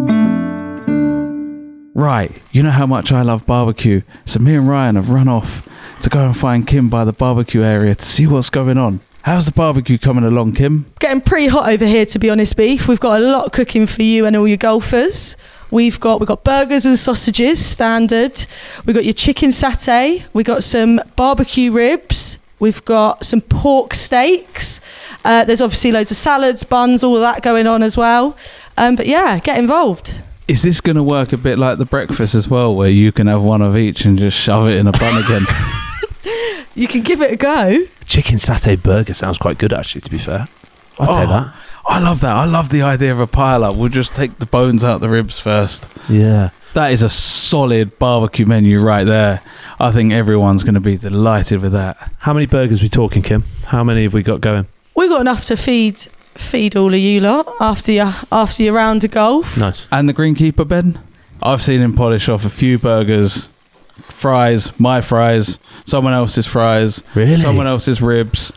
Right, 1.95 2.43
you 2.53 2.63
know 2.63 2.71
how 2.71 2.87
much 2.87 3.13
I 3.13 3.21
love 3.21 3.45
barbecue, 3.45 4.01
so 4.25 4.41
me 4.41 4.55
and 4.55 4.67
Ryan 4.67 4.97
have 4.97 5.11
run 5.11 5.29
off 5.29 5.69
to 6.01 6.09
go 6.09 6.25
and 6.25 6.35
find 6.35 6.67
Kim 6.67 6.89
by 6.89 7.05
the 7.05 7.13
barbecue 7.13 7.63
area 7.63 7.95
to 7.95 8.05
see 8.05 8.27
what's 8.27 8.49
going 8.49 8.79
on. 8.79 9.01
How's 9.23 9.45
the 9.45 9.53
barbecue 9.53 9.99
coming 9.99 10.25
along, 10.25 10.55
Kim? 10.55 10.87
Getting 11.01 11.21
pretty 11.21 11.49
hot 11.49 11.69
over 11.71 11.85
here, 11.85 12.07
to 12.07 12.19
be 12.19 12.31
honest, 12.31 12.57
beef. 12.57 12.89
We've 12.89 12.99
got 12.99 13.21
a 13.21 13.25
lot 13.25 13.53
cooking 13.53 13.87
for 13.87 14.03
you 14.03 14.25
and 14.25 14.35
all 14.35 14.49
your 14.49 14.57
golfers. 14.57 15.37
We've 15.71 16.01
got 16.01 16.19
we've 16.19 16.27
got 16.27 16.45
burgers 16.45 16.87
and 16.87 16.99
sausages, 16.99 17.65
standard. 17.65 18.47
We've 18.87 18.97
got 18.97 19.05
your 19.05 19.13
chicken 19.15 19.51
satay. 19.51 20.25
We've 20.33 20.47
got 20.47 20.65
some 20.65 20.99
barbecue 21.15 21.71
ribs. 21.71 22.39
We've 22.59 22.85
got 22.87 23.27
some 23.27 23.43
pork 23.43 23.93
steaks. 23.93 24.81
Uh, 25.25 25.45
there's 25.45 25.61
obviously 25.61 25.93
loads 25.93 26.11
of 26.11 26.17
salads, 26.17 26.65
buns, 26.65 27.05
all 27.05 27.17
of 27.17 27.21
that 27.21 27.43
going 27.43 27.67
on 27.67 27.83
as 27.83 27.99
well. 27.99 28.37
Um, 28.79 28.97
but 28.97 29.07
yeah, 29.07 29.39
get 29.41 29.59
involved. 29.59 30.21
Is 30.49 30.63
this 30.63 30.81
going 30.81 30.97
to 30.97 31.03
work 31.03 31.33
a 31.33 31.37
bit 31.39 31.59
like 31.59 31.79
the 31.79 31.85
breakfast 31.85 32.35
as 32.35 32.49
well, 32.49 32.75
where 32.75 32.89
you 32.91 33.13
can 33.13 33.27
have 33.27 33.43
one 33.43 33.63
of 33.63 33.77
each 33.77 34.05
and 34.05 34.19
just 34.19 34.37
shove 34.37 34.69
it 34.69 34.77
in 34.77 34.87
a 34.87 34.93
bun 34.93 35.23
again? 35.23 35.43
You 36.75 36.89
can 36.89 37.03
give 37.03 37.21
it 37.21 37.31
a 37.31 37.37
go. 37.37 37.81
Chicken 38.07 38.37
satay 38.37 38.83
burger 38.83 39.13
sounds 39.13 39.37
quite 39.37 39.59
good, 39.59 39.75
actually. 39.75 40.01
To 40.01 40.11
be 40.11 40.17
fair, 40.17 40.47
I'll 40.99 41.07
take 41.15 41.29
Oh, 41.29 41.31
that. 41.31 41.55
I 41.87 42.01
love 42.01 42.23
that. 42.23 42.35
I 42.35 42.47
love 42.47 42.71
the 42.71 42.81
idea 42.81 43.13
of 43.13 43.21
a 43.21 43.27
pile 43.27 43.63
up. 43.63 43.77
We'll 43.77 43.91
just 43.91 44.15
take 44.15 44.39
the 44.39 44.47
bones 44.47 44.83
out 44.83 45.03
the 45.03 45.11
ribs 45.11 45.39
first. 45.39 45.87
Yeah. 46.09 46.49
That 46.73 46.93
is 46.93 47.03
a 47.03 47.11
solid 47.11 47.99
barbecue 47.99 48.47
menu 48.47 48.81
right 48.81 49.05
there. 49.05 49.43
I 49.79 49.91
think 49.93 50.15
everyone's 50.15 50.63
going 50.65 50.73
to 50.75 50.81
be 50.81 50.97
delighted 50.97 51.61
with 51.61 51.73
that. 51.73 52.11
How 52.21 52.33
many 52.33 52.47
burgers 52.47 52.81
we 52.81 52.89
talking, 52.89 53.21
Kim? 53.21 53.45
How 53.67 53.85
many 53.85 54.05
have 54.05 54.15
we 54.15 54.23
got 54.23 54.41
going? 54.41 54.65
We've 54.97 55.11
got 55.11 55.21
enough 55.21 55.45
to 55.47 55.59
feed 55.59 56.07
feed 56.35 56.77
all 56.77 56.93
of 56.93 57.01
you 57.01 57.21
lot 57.21 57.53
after 57.61 57.93
your 57.93 58.13
after 58.31 58.63
your 58.63 58.75
round 58.75 59.05
of 59.05 59.11
golf. 59.11 59.57
Nice. 59.59 59.89
And 59.93 60.09
the 60.09 60.15
greenkeeper, 60.15 60.67
Ben? 60.67 60.99
I've 61.43 61.63
seen 61.63 61.81
him 61.81 61.95
polish 61.95 62.29
off 62.29 62.45
a 62.45 62.49
few 62.51 62.79
burgers, 62.79 63.49
fries, 63.97 64.79
my 64.79 65.01
fries, 65.01 65.59
someone 65.85 66.13
else's 66.13 66.47
fries, 66.47 67.03
Really? 67.15 67.37
someone 67.37 67.67
else's 67.67 68.01
ribs, 68.01 68.53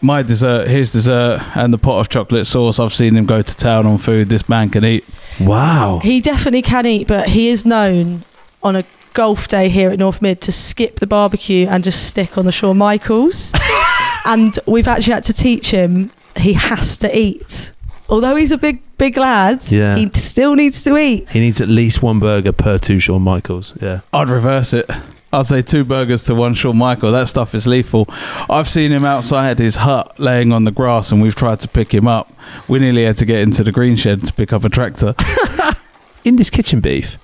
my 0.00 0.22
dessert, 0.22 0.68
his 0.68 0.92
dessert, 0.92 1.42
and 1.56 1.72
the 1.72 1.78
pot 1.78 1.98
of 2.00 2.08
chocolate 2.08 2.46
sauce. 2.46 2.78
I've 2.78 2.94
seen 2.94 3.16
him 3.16 3.26
go 3.26 3.42
to 3.42 3.56
town 3.56 3.86
on 3.86 3.98
food. 3.98 4.28
This 4.28 4.48
man 4.48 4.70
can 4.70 4.84
eat. 4.84 5.04
Wow. 5.40 6.00
He 6.02 6.20
definitely 6.20 6.62
can 6.62 6.86
eat, 6.86 7.08
but 7.08 7.28
he 7.30 7.48
is 7.48 7.66
known 7.66 8.22
on 8.62 8.76
a 8.76 8.84
golf 9.14 9.48
day 9.48 9.68
here 9.68 9.90
at 9.90 9.98
North 9.98 10.22
Mid 10.22 10.40
to 10.42 10.52
skip 10.52 10.96
the 11.00 11.06
barbecue 11.06 11.66
and 11.68 11.82
just 11.84 12.06
stick 12.06 12.38
on 12.38 12.44
the 12.46 12.52
Shawn 12.52 12.78
Michaels. 12.78 13.52
and 14.24 14.56
we've 14.66 14.88
actually 14.88 15.14
had 15.14 15.24
to 15.24 15.32
teach 15.32 15.70
him 15.72 16.10
he 16.38 16.54
has 16.54 16.98
to 16.98 17.18
eat. 17.18 17.72
Although 18.08 18.36
he's 18.36 18.52
a 18.52 18.58
big, 18.58 18.82
big 18.98 19.16
lad, 19.16 19.62
Yeah. 19.70 19.96
he 19.96 20.10
still 20.14 20.54
needs 20.54 20.82
to 20.84 20.96
eat. 20.98 21.28
He 21.30 21.40
needs 21.40 21.60
at 21.60 21.68
least 21.68 22.02
one 22.02 22.18
burger 22.18 22.52
per 22.52 22.76
two 22.78 22.98
Shawn 22.98 23.22
Michaels. 23.22 23.72
Yeah. 23.80 24.00
I'd 24.12 24.28
reverse 24.28 24.72
it. 24.74 24.88
I'd 25.32 25.46
say 25.46 25.62
two 25.62 25.84
burgers 25.84 26.22
to 26.24 26.34
one 26.34 26.54
Shawn 26.54 26.76
Michael. 26.76 27.10
That 27.12 27.28
stuff 27.28 27.54
is 27.54 27.66
lethal. 27.66 28.06
I've 28.48 28.68
seen 28.68 28.92
him 28.92 29.04
outside 29.04 29.58
his 29.58 29.76
hut 29.76 30.20
laying 30.20 30.52
on 30.52 30.64
the 30.64 30.70
grass 30.70 31.10
and 31.10 31.20
we've 31.22 31.34
tried 31.34 31.60
to 31.60 31.68
pick 31.68 31.92
him 31.92 32.06
up. 32.06 32.30
We 32.68 32.78
nearly 32.78 33.04
had 33.04 33.16
to 33.16 33.24
get 33.24 33.40
into 33.40 33.64
the 33.64 33.72
green 33.72 33.96
shed 33.96 34.24
to 34.26 34.32
pick 34.32 34.52
up 34.52 34.64
a 34.64 34.68
tractor. 34.68 35.14
In 36.24 36.36
this 36.36 36.50
kitchen 36.50 36.80
beef, 36.80 37.18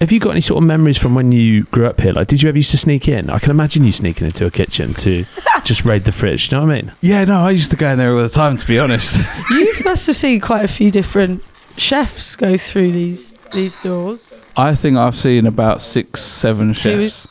have 0.00 0.10
you 0.12 0.18
got 0.20 0.30
any 0.30 0.40
sort 0.40 0.62
of 0.62 0.66
memories 0.66 0.96
from 0.98 1.14
when 1.14 1.30
you 1.32 1.64
grew 1.64 1.86
up 1.86 2.00
here? 2.00 2.12
Like, 2.12 2.26
did 2.26 2.42
you 2.42 2.48
ever 2.48 2.56
used 2.58 2.70
to 2.70 2.78
sneak 2.78 3.06
in? 3.08 3.28
I 3.30 3.38
can 3.38 3.50
imagine 3.50 3.84
you 3.84 3.92
sneaking 3.92 4.26
into 4.26 4.46
a 4.46 4.50
kitchen 4.50 4.94
to 4.94 5.24
just 5.64 5.84
raid 5.84 6.02
the 6.02 6.12
fridge. 6.12 6.48
Do 6.48 6.56
you 6.56 6.62
know 6.62 6.66
what 6.68 6.76
I 6.78 6.82
mean? 6.82 6.92
yeah, 7.02 7.24
no, 7.24 7.38
I 7.40 7.50
used 7.50 7.70
to 7.72 7.76
go 7.76 7.88
in 7.90 7.98
there 7.98 8.12
all 8.12 8.22
the 8.22 8.28
time, 8.28 8.56
to 8.56 8.66
be 8.66 8.78
honest. 8.78 9.18
You 9.50 9.72
must 9.84 10.06
have 10.06 10.16
seen 10.16 10.40
quite 10.40 10.64
a 10.64 10.68
few 10.68 10.90
different 10.90 11.42
chefs 11.76 12.36
go 12.36 12.56
through 12.56 12.92
these 12.92 13.32
these 13.52 13.76
doors. 13.78 14.42
I 14.56 14.74
think 14.74 14.96
I've 14.96 15.14
seen 15.16 15.46
about 15.46 15.82
six, 15.82 16.20
seven 16.22 16.72
chefs. 16.72 17.26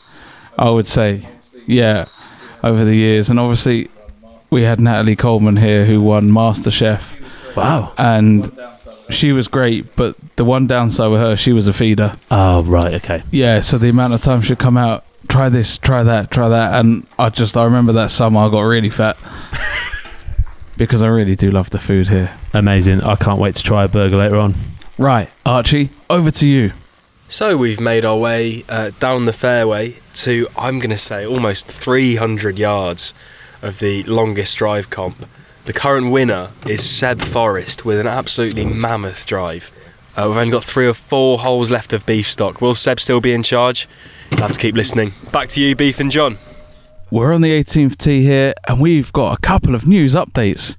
I 0.58 0.68
would 0.70 0.86
say, 0.86 1.26
yeah, 1.66 2.06
over 2.62 2.84
the 2.84 2.94
years, 2.96 3.30
and 3.30 3.40
obviously 3.40 3.88
we 4.50 4.62
had 4.62 4.80
Natalie 4.80 5.16
Coleman 5.16 5.56
here 5.56 5.86
who 5.86 6.02
won 6.02 6.32
Master 6.32 6.70
Chef, 6.70 7.16
Wow. 7.56 7.92
and 7.96 8.44
she 9.10 9.32
was 9.32 9.48
great. 9.48 9.94
But 9.96 10.16
the 10.36 10.44
one 10.44 10.66
downside 10.66 11.10
with 11.10 11.20
her, 11.20 11.36
she 11.36 11.52
was 11.52 11.68
a 11.68 11.72
feeder. 11.72 12.16
Oh, 12.30 12.62
right. 12.62 12.94
Okay. 12.94 13.22
Yeah, 13.30 13.60
so 13.60 13.78
the 13.78 13.88
amount 13.88 14.14
of 14.14 14.22
time 14.22 14.42
she'd 14.42 14.58
come 14.58 14.76
out, 14.76 15.04
try 15.28 15.48
this, 15.48 15.78
try 15.78 16.02
that, 16.02 16.30
try 16.30 16.48
that, 16.48 16.80
and 16.80 17.06
I 17.18 17.28
just 17.28 17.56
I 17.56 17.64
remember 17.64 17.92
that 17.92 18.10
summer 18.10 18.40
I 18.40 18.50
got 18.50 18.62
really 18.62 18.90
fat 18.90 19.16
because 20.76 21.02
I 21.02 21.08
really 21.08 21.36
do 21.36 21.50
love 21.50 21.70
the 21.70 21.78
food 21.78 22.08
here. 22.08 22.34
Amazing. 22.54 23.02
I 23.02 23.16
can't 23.16 23.38
wait 23.38 23.56
to 23.56 23.62
try 23.62 23.84
a 23.84 23.88
burger 23.88 24.16
later 24.16 24.36
on. 24.36 24.54
Right, 24.98 25.30
Archie, 25.46 25.90
over 26.08 26.30
to 26.30 26.46
you. 26.46 26.72
So 27.28 27.56
we've 27.56 27.80
made 27.80 28.04
our 28.04 28.16
way 28.18 28.64
uh, 28.68 28.90
down 28.98 29.24
the 29.26 29.32
fairway 29.32 29.96
to, 30.14 30.48
I'm 30.56 30.78
going 30.80 30.90
to 30.90 30.98
say, 30.98 31.24
almost 31.24 31.68
300 31.68 32.58
yards 32.58 33.14
of 33.62 33.78
the 33.78 34.02
longest 34.02 34.56
drive 34.58 34.90
comp. 34.90 35.26
The 35.66 35.72
current 35.72 36.10
winner 36.10 36.50
is 36.66 36.88
Seb 36.88 37.20
Forrest 37.20 37.84
with 37.84 38.00
an 38.00 38.06
absolutely 38.06 38.64
mammoth 38.64 39.26
drive. 39.26 39.70
Uh, 40.16 40.24
we've 40.28 40.36
only 40.36 40.50
got 40.50 40.64
three 40.64 40.86
or 40.86 40.94
four 40.94 41.38
holes 41.38 41.70
left 41.70 41.92
of 41.92 42.04
beef 42.06 42.28
stock. 42.28 42.60
Will 42.60 42.74
Seb 42.74 42.98
still 42.98 43.20
be 43.20 43.32
in 43.32 43.42
charge? 43.42 43.88
You'll 44.32 44.42
have 44.42 44.52
to 44.52 44.58
keep 44.58 44.74
listening. 44.74 45.12
Back 45.32 45.48
to 45.50 45.62
you, 45.62 45.76
Beef 45.76 46.00
and 46.00 46.10
John. 46.10 46.38
We're 47.10 47.32
on 47.32 47.42
the 47.42 47.50
18th 47.50 47.96
tee 47.98 48.22
here, 48.22 48.54
and 48.66 48.80
we've 48.80 49.12
got 49.12 49.38
a 49.38 49.40
couple 49.40 49.74
of 49.74 49.86
news 49.86 50.14
updates. 50.14 50.76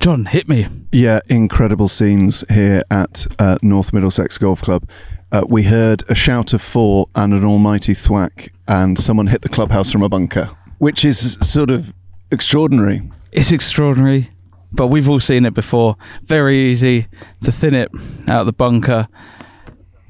John, 0.00 0.26
hit 0.26 0.48
me. 0.48 0.66
Yeah, 0.92 1.20
incredible 1.28 1.88
scenes 1.88 2.44
here 2.48 2.82
at 2.90 3.26
uh, 3.38 3.56
North 3.62 3.92
Middlesex 3.92 4.38
Golf 4.38 4.60
Club. 4.60 4.88
Uh, 5.30 5.44
we 5.48 5.64
heard 5.64 6.02
a 6.08 6.14
shout 6.14 6.52
of 6.52 6.60
four 6.60 7.06
and 7.14 7.32
an 7.32 7.44
almighty 7.44 7.94
thwack, 7.94 8.52
and 8.66 8.98
someone 8.98 9.28
hit 9.28 9.42
the 9.42 9.48
clubhouse 9.48 9.90
from 9.92 10.02
a 10.02 10.08
bunker, 10.08 10.50
which 10.78 11.04
is 11.04 11.38
sort 11.42 11.70
of 11.70 11.94
extraordinary. 12.30 13.02
It's 13.36 13.52
extraordinary, 13.52 14.30
but 14.72 14.86
we've 14.86 15.06
all 15.06 15.20
seen 15.20 15.44
it 15.44 15.52
before. 15.52 15.96
Very 16.22 16.70
easy 16.70 17.06
to 17.42 17.52
thin 17.52 17.74
it 17.74 17.90
out 18.26 18.44
the 18.44 18.52
bunker, 18.54 19.08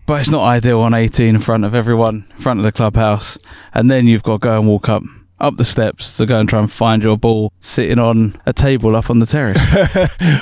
but 0.06 0.20
it's 0.20 0.30
not 0.30 0.44
ideal 0.46 0.80
on 0.80 0.94
18 0.94 1.30
in 1.30 1.40
front 1.40 1.64
of 1.64 1.74
everyone, 1.74 2.28
in 2.30 2.38
front 2.40 2.60
of 2.60 2.64
the 2.64 2.70
clubhouse, 2.70 3.36
and 3.74 3.90
then 3.90 4.06
you've 4.06 4.22
got 4.22 4.34
to 4.34 4.38
go 4.38 4.58
and 4.58 4.68
walk 4.68 4.88
up 4.88 5.02
up 5.40 5.56
the 5.56 5.64
steps 5.64 6.16
to 6.16 6.24
go 6.24 6.38
and 6.38 6.48
try 6.48 6.60
and 6.60 6.70
find 6.70 7.02
your 7.02 7.18
ball 7.18 7.52
sitting 7.60 7.98
on 7.98 8.40
a 8.46 8.52
table 8.52 8.94
up 8.94 9.10
on 9.10 9.18
the 9.18 9.26
terrace. 9.26 9.60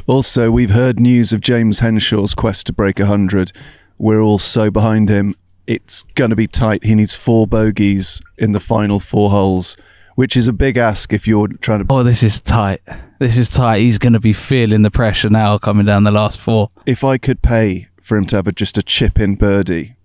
Also, 0.07 0.51
we've 0.51 0.71
heard 0.71 1.01
news 1.01 1.33
of 1.33 1.41
James 1.41 1.81
Henshaw's 1.81 2.35
quest 2.35 2.67
to 2.67 2.73
break 2.73 2.99
100. 2.99 3.51
We're 3.97 4.21
all 4.21 4.39
so 4.39 4.71
behind 4.71 5.09
him. 5.09 5.35
It's 5.67 6.03
going 6.15 6.31
to 6.31 6.37
be 6.37 6.47
tight. 6.47 6.85
He 6.85 6.95
needs 6.95 7.17
four 7.17 7.47
bogeys 7.47 8.21
in 8.37 8.53
the 8.53 8.61
final 8.61 9.01
four 9.01 9.31
holes, 9.31 9.77
which 10.15 10.37
is 10.37 10.49
a 10.49 10.53
big 10.53 10.77
ask 10.77 11.13
if 11.13 11.27
you're 11.27 11.49
trying 11.49 11.87
to. 11.87 11.95
oh, 11.95 12.03
this 12.03 12.23
is 12.23 12.41
tight. 12.41 12.81
This 13.19 13.37
is 13.37 13.51
tight. 13.51 13.81
He's 13.81 13.99
going 13.99 14.13
to 14.13 14.21
be 14.21 14.33
feeling 14.33 14.83
the 14.83 14.91
pressure 14.91 15.31
now 15.31 15.59
coming 15.59 15.87
down 15.87 16.05
the 16.05 16.11
last 16.11 16.39
four. 16.39 16.71
If 16.87 17.05
I 17.05 17.19
could 17.19 17.43
pay 17.43 17.89
for 18.01 18.17
him 18.17 18.27
to 18.27 18.37
have 18.37 18.47
a, 18.47 18.53
just 18.53 18.77
a 18.79 18.83
chip 18.83 19.19
in 19.19 19.37
birdie, 19.37 19.97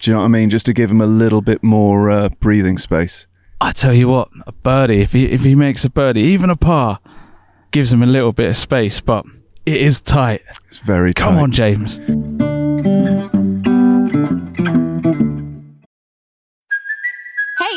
do 0.00 0.10
you 0.10 0.14
know 0.14 0.20
what 0.20 0.26
I 0.26 0.28
mean? 0.28 0.50
Just 0.50 0.66
to 0.66 0.72
give 0.72 0.90
him 0.90 1.00
a 1.00 1.06
little 1.06 1.40
bit 1.40 1.62
more 1.62 2.10
uh, 2.10 2.28
breathing 2.40 2.78
space. 2.78 3.26
I 3.60 3.72
tell 3.72 3.92
you 3.92 4.08
what, 4.08 4.28
a 4.46 4.52
birdie, 4.52 5.00
if 5.00 5.12
he 5.12 5.26
if 5.26 5.42
he 5.42 5.56
makes 5.56 5.84
a 5.84 5.90
birdie, 5.90 6.20
even 6.22 6.48
a 6.48 6.56
par, 6.56 7.00
gives 7.72 7.92
him 7.92 8.02
a 8.02 8.06
little 8.06 8.32
bit 8.32 8.50
of 8.50 8.56
space, 8.56 9.00
but 9.00 9.24
it 9.66 9.78
is 9.78 10.00
tight. 10.00 10.42
It's 10.68 10.78
very 10.78 11.12
Come 11.12 11.30
tight. 11.30 11.34
Come 11.34 11.42
on, 11.42 11.52
James. 11.52 12.27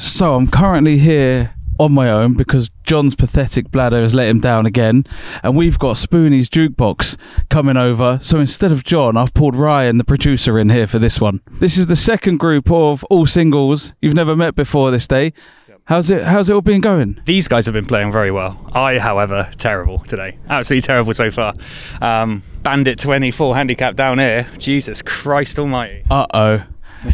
So 0.00 0.34
I'm 0.34 0.48
currently 0.48 0.96
here 0.96 1.52
on 1.78 1.92
my 1.92 2.10
own 2.10 2.32
because 2.32 2.70
John's 2.84 3.14
pathetic 3.14 3.70
bladder 3.70 4.00
has 4.00 4.14
let 4.14 4.30
him 4.30 4.40
down 4.40 4.64
again, 4.64 5.04
and 5.42 5.54
we've 5.54 5.78
got 5.78 5.96
Spoonie's 5.96 6.48
jukebox 6.48 7.18
coming 7.50 7.76
over. 7.76 8.18
So 8.22 8.40
instead 8.40 8.72
of 8.72 8.82
John, 8.82 9.18
I've 9.18 9.34
pulled 9.34 9.54
Ryan, 9.54 9.98
the 9.98 10.04
producer, 10.04 10.58
in 10.58 10.70
here 10.70 10.86
for 10.86 10.98
this 10.98 11.20
one. 11.20 11.42
This 11.50 11.76
is 11.76 11.84
the 11.84 11.96
second 11.96 12.38
group 12.38 12.70
of 12.70 13.04
all 13.10 13.26
singles 13.26 13.94
you've 14.00 14.14
never 14.14 14.34
met 14.34 14.54
before 14.54 14.90
this 14.90 15.06
day. 15.06 15.34
How's 15.84 16.10
it? 16.10 16.22
How's 16.22 16.48
it 16.48 16.54
all 16.54 16.62
been 16.62 16.80
going? 16.80 17.20
These 17.26 17.48
guys 17.48 17.66
have 17.66 17.74
been 17.74 17.84
playing 17.84 18.10
very 18.10 18.30
well. 18.30 18.70
I, 18.72 18.98
however, 18.98 19.50
terrible 19.58 19.98
today. 19.98 20.38
Absolutely 20.48 20.86
terrible 20.86 21.12
so 21.12 21.30
far. 21.30 21.52
Um, 22.00 22.42
Bandit 22.62 22.98
24 22.98 23.54
handicap 23.54 23.96
down 23.96 24.18
here. 24.18 24.48
Jesus 24.56 25.02
Christ 25.02 25.58
Almighty. 25.58 26.04
Uh 26.10 26.26
oh. 26.32 26.64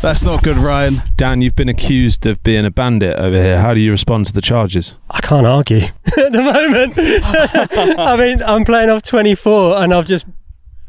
That's 0.03 0.25
not 0.25 0.43
good, 0.43 0.57
Ryan. 0.57 1.03
Dan, 1.17 1.43
you've 1.43 1.55
been 1.55 1.69
accused 1.69 2.27
of 2.27 2.43
being 2.43 2.65
a 2.67 2.71
bandit 2.71 3.19
over 3.19 3.41
here. 3.41 3.61
How 3.61 3.73
do 3.73 3.81
you 3.81 3.91
respond 3.93 4.27
to 4.27 4.33
the 4.33 4.41
charges? 4.41 4.97
I 5.11 5.21
can't 5.21 5.47
argue 5.47 5.79
at 6.07 6.33
the 6.33 6.43
moment. 6.43 6.95
I 7.99 8.17
mean, 8.17 8.43
I'm 8.43 8.65
playing 8.65 8.91
off 8.91 9.03
24 9.03 9.77
and 9.77 9.95
I've 9.95 10.07
just 10.07 10.27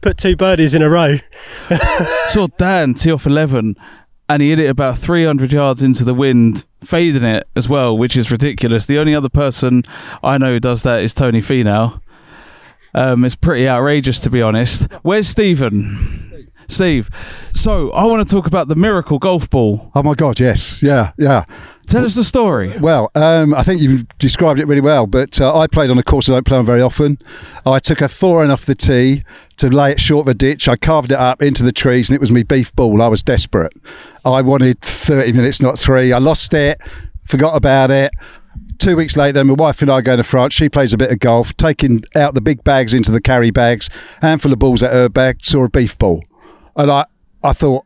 put 0.01 0.18
two 0.18 0.36
birdies 0.36 0.74
in 0.74 0.82
a 0.82 0.89
row. 0.89 1.18
Saw 2.27 2.48
Dan 2.58 2.96
tee 2.96 3.12
off 3.12 3.25
11 3.25 3.75
and 4.30 4.42
he 4.42 4.50
hit 4.50 4.60
it 4.60 4.70
about 4.70 4.98
300 4.98 5.51
yards 5.54 5.82
into 5.82 6.04
the 6.04 6.13
wind, 6.13 6.66
fading 6.84 7.24
it 7.24 7.48
as 7.56 7.70
well, 7.70 7.98
which 7.98 8.18
is 8.18 8.32
ridiculous. 8.32 8.86
The 8.86 9.00
only 9.00 9.13
other 9.16 9.30
person 9.30 9.84
I 10.24 10.38
know 10.38 10.54
who 10.54 10.60
does 10.60 10.84
that 10.84 11.04
is 11.04 11.13
Tony 11.13 11.42
Finau. 11.42 12.01
Um, 12.96 13.24
it's 13.24 13.36
pretty 13.36 13.70
outrageous, 13.70 14.20
to 14.22 14.30
be 14.32 14.42
honest. 14.42 14.92
Where's 15.04 15.27
Stephen? 15.27 16.26
Steve, 16.69 17.09
so 17.53 17.91
I 17.91 18.05
want 18.05 18.27
to 18.27 18.36
talk 18.36 18.45
about 18.45 18.67
the 18.67 18.75
miracle 18.75 19.19
golf 19.19 19.50
ball. 19.50 19.91
Oh 19.95 20.03
my 20.03 20.13
God, 20.13 20.39
yes, 20.39 20.83
yeah, 20.83 21.12
yeah. 21.17 21.45
Tell 21.88 22.03
us 22.03 22.15
the 22.15 22.25
story. 22.25 22.77
Well, 22.79 23.09
um, 23.15 23.55
I 23.55 23.63
think 23.63 23.81
you've 23.81 24.05
described 24.17 24.59
it 24.59 24.67
really 24.67 24.81
well, 24.81 25.07
but 25.07 25.39
uh, 25.39 25.57
I 25.57 25.67
played 25.67 25.89
on 25.89 25.97
a 25.97 26.03
course 26.03 26.27
I 26.27 26.33
don't 26.33 26.45
play 26.45 26.57
on 26.57 26.65
very 26.65 26.81
often. 26.81 27.17
I 27.65 27.79
took 27.79 28.01
a 28.01 28.09
four 28.09 28.43
in 28.43 28.51
off 28.51 28.65
the 28.65 28.75
tee 28.75 29.24
to 29.55 29.69
lay 29.69 29.91
it 29.91 30.00
short 30.01 30.27
of 30.27 30.31
a 30.31 30.33
ditch. 30.33 30.67
I 30.67 30.75
carved 30.75 31.12
it 31.13 31.17
up 31.17 31.41
into 31.41 31.63
the 31.63 31.71
trees, 31.71 32.09
and 32.09 32.15
it 32.15 32.19
was 32.19 32.31
me 32.31 32.43
beef 32.43 32.75
ball. 32.75 33.01
I 33.01 33.07
was 33.07 33.24
desperate. 33.24 33.71
I 34.25 34.41
wanted 34.41 34.81
30 34.81 35.31
minutes, 35.31 35.62
not 35.62 35.79
three. 35.79 36.12
I 36.12 36.17
lost 36.17 36.53
it, 36.53 36.81
forgot 37.25 37.55
about 37.55 37.89
it. 37.89 38.12
Two 38.79 38.97
weeks 38.97 39.15
later, 39.15 39.43
my 39.45 39.53
wife 39.53 39.81
and 39.81 39.89
I 39.89 40.01
go 40.01 40.17
to 40.17 40.24
France. 40.24 40.53
She 40.53 40.67
plays 40.67 40.91
a 40.91 40.97
bit 40.97 41.12
of 41.12 41.19
golf, 41.19 41.55
taking 41.55 42.03
out 42.15 42.33
the 42.33 42.41
big 42.41 42.65
bags 42.65 42.93
into 42.93 43.13
the 43.13 43.21
carry 43.21 43.50
bags, 43.50 43.89
handful 44.21 44.51
of 44.51 44.59
balls 44.59 44.83
at 44.83 44.91
her 44.91 45.07
bag, 45.07 45.38
saw 45.41 45.63
a 45.63 45.69
beef 45.69 45.97
ball. 45.97 46.21
And 46.77 46.91
I, 46.91 47.05
I 47.43 47.53
thought, 47.53 47.86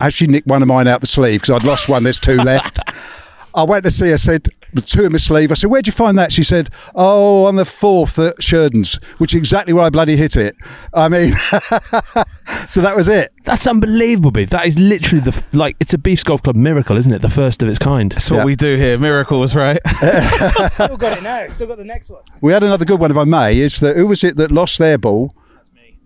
has 0.00 0.14
she 0.14 0.26
nicked 0.26 0.46
one 0.46 0.62
of 0.62 0.68
mine 0.68 0.88
out 0.88 1.00
the 1.00 1.06
sleeve? 1.06 1.42
Because 1.42 1.56
I'd 1.56 1.64
lost 1.64 1.88
one, 1.88 2.02
there's 2.02 2.18
two 2.18 2.36
left. 2.36 2.80
I 3.54 3.64
went 3.64 3.84
to 3.84 3.90
see 3.90 4.10
her, 4.10 4.18
said, 4.18 4.48
with 4.74 4.86
two 4.86 5.04
in 5.04 5.12
my 5.12 5.18
sleeve. 5.18 5.50
I 5.50 5.54
said, 5.54 5.70
Where'd 5.70 5.86
you 5.86 5.92
find 5.92 6.16
that? 6.18 6.32
She 6.32 6.44
said, 6.44 6.70
Oh, 6.94 7.46
on 7.46 7.56
the 7.56 7.64
fourth 7.64 8.18
at 8.18 8.42
Sheridan's, 8.42 8.94
which 9.18 9.34
is 9.34 9.38
exactly 9.38 9.72
where 9.72 9.84
I 9.84 9.90
bloody 9.90 10.16
hit 10.16 10.36
it. 10.36 10.56
I 10.94 11.08
mean, 11.08 11.34
so 12.68 12.80
that 12.80 12.94
was 12.94 13.08
it. 13.08 13.32
That's 13.44 13.66
unbelievable, 13.66 14.30
Beef. 14.30 14.50
That 14.50 14.66
is 14.66 14.78
literally 14.78 15.22
the 15.22 15.42
like 15.52 15.76
it's 15.80 15.94
a 15.94 15.98
Beefs 15.98 16.22
Golf 16.22 16.42
Club 16.42 16.56
miracle, 16.56 16.96
isn't 16.96 17.12
it? 17.12 17.22
The 17.22 17.28
first 17.28 17.62
of 17.62 17.68
its 17.68 17.78
kind. 17.78 18.12
That's 18.12 18.30
what 18.30 18.46
we 18.46 18.54
do 18.54 18.76
here. 18.76 18.98
Miracles, 18.98 19.56
right? 19.56 19.80
Still 20.70 20.96
got 20.96 21.18
it 21.18 21.22
now. 21.22 21.48
Still 21.50 21.66
got 21.66 21.78
the 21.78 21.84
next 21.84 22.10
one. 22.10 22.22
We 22.40 22.52
had 22.52 22.62
another 22.62 22.84
good 22.84 23.00
one, 23.00 23.10
if 23.10 23.16
I 23.16 23.24
may, 23.24 23.58
is 23.58 23.80
that 23.80 23.96
who 23.96 24.06
was 24.06 24.22
it 24.24 24.36
that 24.36 24.52
lost 24.52 24.78
their 24.78 24.98
ball? 24.98 25.34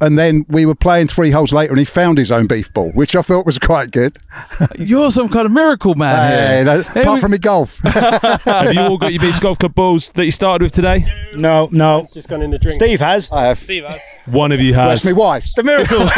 And 0.00 0.18
then 0.18 0.44
we 0.48 0.66
were 0.66 0.74
playing 0.74 1.06
three 1.08 1.30
holes 1.30 1.52
later 1.52 1.72
and 1.72 1.78
he 1.78 1.84
found 1.84 2.18
his 2.18 2.30
own 2.32 2.46
beef 2.46 2.72
ball, 2.74 2.90
which 2.92 3.14
I 3.16 3.22
thought 3.22 3.46
was 3.46 3.58
quite 3.58 3.90
good. 3.90 4.18
You're 4.78 5.10
some 5.12 5.28
kind 5.28 5.46
of 5.46 5.52
miracle 5.52 5.94
man 5.94 6.16
Hey, 6.30 6.54
here. 6.56 6.64
no, 6.64 6.82
Hey, 6.82 7.00
apart 7.02 7.14
we- 7.14 7.20
from 7.20 7.30
me 7.30 7.38
golf. 7.38 7.78
Have 7.84 8.74
you 8.74 8.80
all 8.80 8.98
got 8.98 9.12
your 9.12 9.20
Beefs 9.22 9.40
Golf 9.40 9.58
Club 9.58 9.74
balls 9.74 10.10
that 10.12 10.24
you 10.24 10.30
started 10.32 10.62
with 10.64 10.72
today? 10.74 11.06
No, 11.34 11.68
no. 11.70 12.00
It's 12.00 12.12
just 12.12 12.28
gone 12.28 12.42
in 12.42 12.50
the 12.50 12.58
drink. 12.58 12.74
Steve 12.74 13.00
has. 13.00 13.30
I 13.32 13.46
have. 13.46 13.58
Steve 13.58 13.84
has. 13.84 14.02
One 14.26 14.52
of 14.52 14.60
you 14.60 14.74
has. 14.74 15.02
That's 15.02 15.14
my 15.14 15.18
wife. 15.18 15.46
The 15.54 15.62
miracle. 15.62 16.08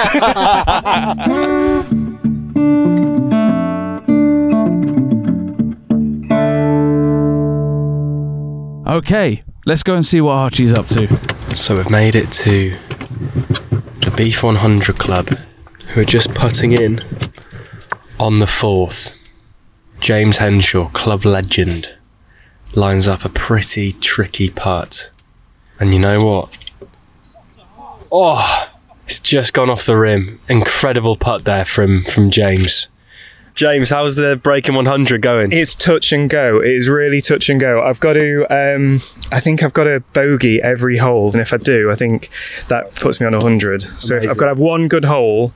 Okay, 8.86 9.42
let's 9.66 9.82
go 9.82 9.94
and 9.96 10.06
see 10.06 10.20
what 10.20 10.32
Archie's 10.34 10.72
up 10.72 10.86
to. 10.88 11.08
So 11.56 11.76
we've 11.76 11.90
made 11.90 12.14
it 12.14 12.30
to 12.32 12.70
the 12.70 13.65
Beef 14.16 14.42
100 14.42 14.98
Club, 14.98 15.28
who 15.88 16.00
are 16.00 16.04
just 16.06 16.32
putting 16.32 16.72
in 16.72 17.00
on 18.18 18.38
the 18.38 18.46
fourth. 18.46 19.14
James 20.00 20.38
Henshaw, 20.38 20.88
club 20.88 21.26
legend, 21.26 21.94
lines 22.74 23.06
up 23.08 23.26
a 23.26 23.28
pretty 23.28 23.92
tricky 23.92 24.48
putt. 24.48 25.10
And 25.78 25.92
you 25.92 26.00
know 26.00 26.18
what? 26.18 26.56
Oh, 28.10 28.70
it's 29.04 29.20
just 29.20 29.52
gone 29.52 29.68
off 29.68 29.84
the 29.84 29.96
rim. 29.96 30.40
Incredible 30.48 31.16
putt 31.16 31.44
there 31.44 31.66
from 31.66 32.02
from 32.02 32.30
James. 32.30 32.88
James, 33.56 33.88
how's 33.88 34.16
the 34.16 34.36
Breaking 34.36 34.74
100 34.74 35.22
going? 35.22 35.50
It's 35.50 35.74
touch 35.74 36.12
and 36.12 36.28
go. 36.28 36.60
It 36.60 36.72
is 36.72 36.90
really 36.90 37.22
touch 37.22 37.48
and 37.48 37.58
go. 37.58 37.82
I've 37.82 37.98
got 38.00 38.12
to. 38.12 38.44
Um, 38.54 38.96
I 39.32 39.40
think 39.40 39.62
I've 39.62 39.72
got 39.72 39.84
to 39.84 40.00
bogey 40.12 40.60
every 40.60 40.98
hole, 40.98 41.32
and 41.32 41.40
if 41.40 41.54
I 41.54 41.56
do, 41.56 41.90
I 41.90 41.94
think 41.94 42.28
that 42.68 42.94
puts 42.96 43.18
me 43.18 43.26
on 43.26 43.32
hundred. 43.32 43.80
So 43.82 44.14
if 44.16 44.28
I've 44.28 44.36
got 44.36 44.44
to 44.44 44.50
have 44.50 44.58
one 44.58 44.88
good 44.88 45.06
hole, 45.06 45.54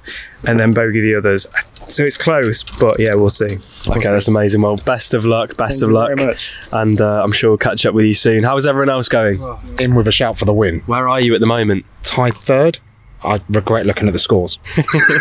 and 0.48 0.58
then 0.58 0.72
bogey 0.72 1.02
the 1.02 1.14
others. 1.14 1.46
So 1.88 2.02
it's 2.02 2.16
close, 2.16 2.64
but 2.80 2.98
yeah, 2.98 3.14
we'll 3.16 3.28
see. 3.28 3.56
We'll 3.86 3.98
Okay, 3.98 4.00
see. 4.06 4.10
that's 4.12 4.28
amazing. 4.28 4.62
Well, 4.62 4.76
best 4.76 5.12
of 5.12 5.26
luck, 5.26 5.58
best 5.58 5.80
Thank 5.80 5.82
of 5.82 5.90
you 5.90 5.94
luck. 5.96 6.10
very 6.16 6.26
much. 6.28 6.54
And 6.72 6.98
uh, 7.02 7.22
I'm 7.22 7.32
sure 7.32 7.50
we'll 7.50 7.58
catch 7.58 7.84
up 7.84 7.92
with 7.92 8.06
you 8.06 8.14
soon. 8.14 8.44
How 8.44 8.56
is 8.56 8.66
everyone 8.66 8.88
else 8.88 9.10
going? 9.10 9.42
In 9.78 9.94
with 9.94 10.08
a 10.08 10.12
shout 10.12 10.38
for 10.38 10.46
the 10.46 10.54
win. 10.54 10.80
Where 10.86 11.06
are 11.06 11.20
you 11.20 11.34
at 11.34 11.40
the 11.40 11.46
moment? 11.46 11.84
Tied 12.02 12.34
third. 12.34 12.78
I 13.22 13.40
regret 13.48 13.86
looking 13.86 14.06
at 14.06 14.12
the 14.12 14.18
scores. 14.18 14.58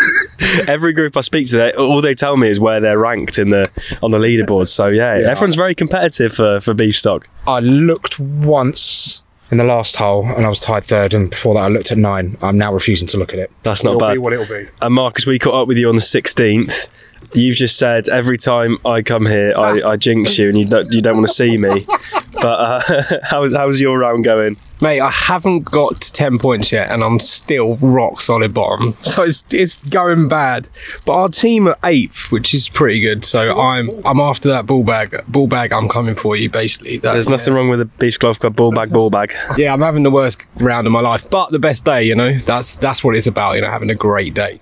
Every 0.67 0.93
group 0.93 1.17
I 1.17 1.21
speak 1.21 1.47
to, 1.47 1.57
they, 1.57 1.73
all 1.73 2.01
they 2.01 2.15
tell 2.15 2.37
me 2.37 2.49
is 2.49 2.59
where 2.59 2.79
they're 2.79 2.97
ranked 2.97 3.37
in 3.37 3.49
the 3.49 3.69
on 4.01 4.11
the 4.11 4.17
leaderboard. 4.17 4.67
So 4.67 4.87
yeah, 4.87 5.17
Yeah. 5.19 5.29
everyone's 5.29 5.55
very 5.55 5.75
competitive 5.75 6.33
for 6.33 6.61
for 6.61 6.73
beef 6.73 6.95
stock. 6.97 7.27
I 7.47 7.59
looked 7.59 8.19
once 8.19 9.23
in 9.51 9.57
the 9.57 9.63
last 9.63 9.95
hole 9.95 10.25
and 10.27 10.45
I 10.45 10.49
was 10.49 10.59
tied 10.59 10.83
third, 10.83 11.13
and 11.13 11.29
before 11.31 11.55
that 11.55 11.61
I 11.61 11.67
looked 11.67 11.91
at 11.91 11.97
nine. 11.97 12.37
I'm 12.41 12.57
now 12.57 12.71
refusing 12.73 13.07
to 13.09 13.17
look 13.17 13.33
at 13.33 13.39
it. 13.39 13.51
That's 13.63 13.83
not 13.83 13.91
It'll 13.95 13.99
bad. 13.99 14.13
Be 14.13 14.17
what 14.19 14.33
it'll 14.33 14.45
be. 14.45 14.67
And 14.81 14.93
Marcus, 14.93 15.25
we 15.25 15.39
caught 15.39 15.55
up 15.63 15.67
with 15.67 15.77
you 15.77 15.89
on 15.89 15.95
the 15.95 16.01
16th. 16.01 16.87
You've 17.33 17.55
just 17.55 17.77
said 17.77 18.09
every 18.09 18.37
time 18.37 18.77
I 18.85 19.01
come 19.01 19.25
here, 19.25 19.53
I, 19.57 19.81
I 19.91 19.95
jinx 19.97 20.37
you, 20.37 20.49
and 20.49 20.57
you 20.57 20.65
don't 20.65 20.91
you 20.93 21.01
don't 21.01 21.17
want 21.17 21.27
to 21.27 21.33
see 21.33 21.57
me. 21.57 21.85
But 22.33 22.45
uh, 22.45 23.03
how, 23.23 23.49
how's 23.49 23.79
your 23.81 23.97
round 23.99 24.23
going? 24.23 24.57
Mate, 24.81 25.01
I 25.01 25.09
haven't 25.09 25.65
got 25.65 25.99
to 25.99 26.11
10 26.13 26.37
points 26.37 26.71
yet 26.71 26.89
and 26.89 27.03
I'm 27.03 27.19
still 27.19 27.75
rock 27.77 28.21
solid 28.21 28.53
bottom. 28.53 28.95
So 29.01 29.23
it's 29.23 29.43
it's 29.51 29.75
going 29.89 30.29
bad. 30.29 30.69
But 31.05 31.13
our 31.13 31.27
team 31.27 31.67
are 31.67 31.77
eighth, 31.83 32.31
which 32.31 32.53
is 32.53 32.69
pretty 32.69 33.01
good. 33.01 33.25
So 33.25 33.59
I'm 33.59 33.89
I'm 34.05 34.21
after 34.21 34.47
that 34.49 34.65
ball 34.65 34.83
bag. 34.83 35.13
Ball 35.27 35.47
bag, 35.47 35.73
I'm 35.73 35.89
coming 35.89 36.15
for 36.15 36.35
you, 36.37 36.49
basically. 36.49 36.97
That- 36.97 37.13
There's 37.13 37.27
nothing 37.27 37.53
wrong 37.53 37.67
with 37.69 37.81
a 37.81 37.85
Beefs 37.85 38.17
Golf 38.17 38.39
Club 38.39 38.55
ball 38.55 38.71
bag, 38.71 38.89
ball 38.91 39.09
bag. 39.09 39.35
Yeah, 39.57 39.73
I'm 39.73 39.81
having 39.81 40.03
the 40.03 40.11
worst 40.11 40.45
round 40.55 40.87
of 40.87 40.93
my 40.93 41.01
life, 41.01 41.29
but 41.29 41.51
the 41.51 41.59
best 41.59 41.83
day, 41.83 42.03
you 42.03 42.15
know? 42.15 42.37
That's 42.37 42.75
that's 42.75 43.03
what 43.03 43.15
it's 43.17 43.27
about, 43.27 43.55
you 43.55 43.61
know, 43.61 43.69
having 43.69 43.89
a 43.89 43.95
great 43.95 44.33
day. 44.33 44.61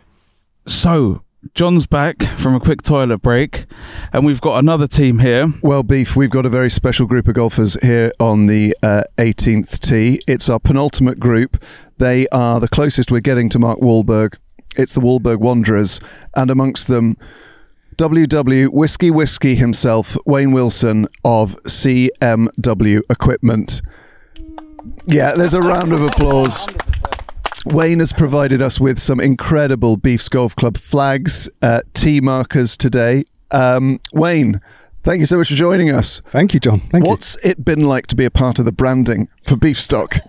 So, 0.66 1.22
John's 1.54 1.86
back 1.86 2.24
from 2.24 2.56
a 2.56 2.60
quick 2.60 2.82
toilet 2.82 3.20
break, 3.20 3.66
and 4.12 4.26
we've 4.26 4.42
got 4.42 4.58
another 4.58 4.88
team 4.88 5.20
here. 5.20 5.48
Well, 5.62 5.84
Beef, 5.84 6.16
we've 6.16 6.32
got 6.32 6.46
a 6.46 6.50
very 6.50 6.70
special 6.70 7.06
group 7.06 7.28
of 7.28 7.36
golfers 7.36 7.80
here 7.82 8.12
on 8.20 8.48
the 8.48 8.76
uh, 8.82 9.04
18th 9.18 9.80
tee. 9.80 10.20
It's 10.28 10.50
our 10.50 10.60
penultimate 10.60 11.20
group. 11.20 11.62
They 12.00 12.28
are 12.30 12.60
the 12.60 12.68
closest 12.68 13.12
we're 13.12 13.22
getting 13.22 13.50
to 13.50 13.60
Mark 13.60 13.80
Wahlberg. 13.80 14.38
It's 14.76 14.94
the 14.94 15.02
Wahlberg 15.02 15.40
Wanderers, 15.40 16.02
and 16.36 16.50
amongst 16.50 16.88
them, 16.88 17.18
WW 17.98 18.70
Whiskey 18.74 19.12
Whiskey 19.12 19.56
himself, 19.56 20.18
Wayne 20.26 20.52
Wilson 20.52 21.08
of 21.24 21.56
CMW 21.64 23.02
Equipment. 23.10 23.82
Yeah, 25.06 25.34
there's 25.36 25.54
a 25.54 25.62
round 25.62 25.94
of 25.94 26.02
applause 26.02 26.66
Wayne 27.66 28.00
has 28.00 28.14
provided 28.14 28.62
us 28.62 28.80
with 28.80 29.00
some 29.00 29.20
incredible 29.20 29.98
Beefs 29.98 30.30
Golf 30.30 30.56
Club 30.56 30.78
flags, 30.78 31.50
uh, 31.62 31.82
T 31.94 32.22
markers 32.22 32.78
today. 32.78 33.26
Um, 33.52 34.00
Wayne, 34.14 34.62
thank 35.04 35.20
you 35.20 35.26
so 35.26 35.38
much 35.38 35.50
for 35.50 35.56
joining 35.56 35.90
us. 35.92 36.22
Thank 36.28 36.54
you, 36.54 36.60
John. 36.60 36.80
Thank 36.80 37.06
What's 37.06 37.36
it 37.46 37.64
been 37.66 37.82
like 37.82 38.08
to 38.08 38.16
be 38.16 38.26
a 38.26 38.32
part 38.32 38.60
of 38.60 38.66
the 38.66 38.72
branding 38.72 39.28
for 39.44 39.56
Beefstock? 39.56 40.20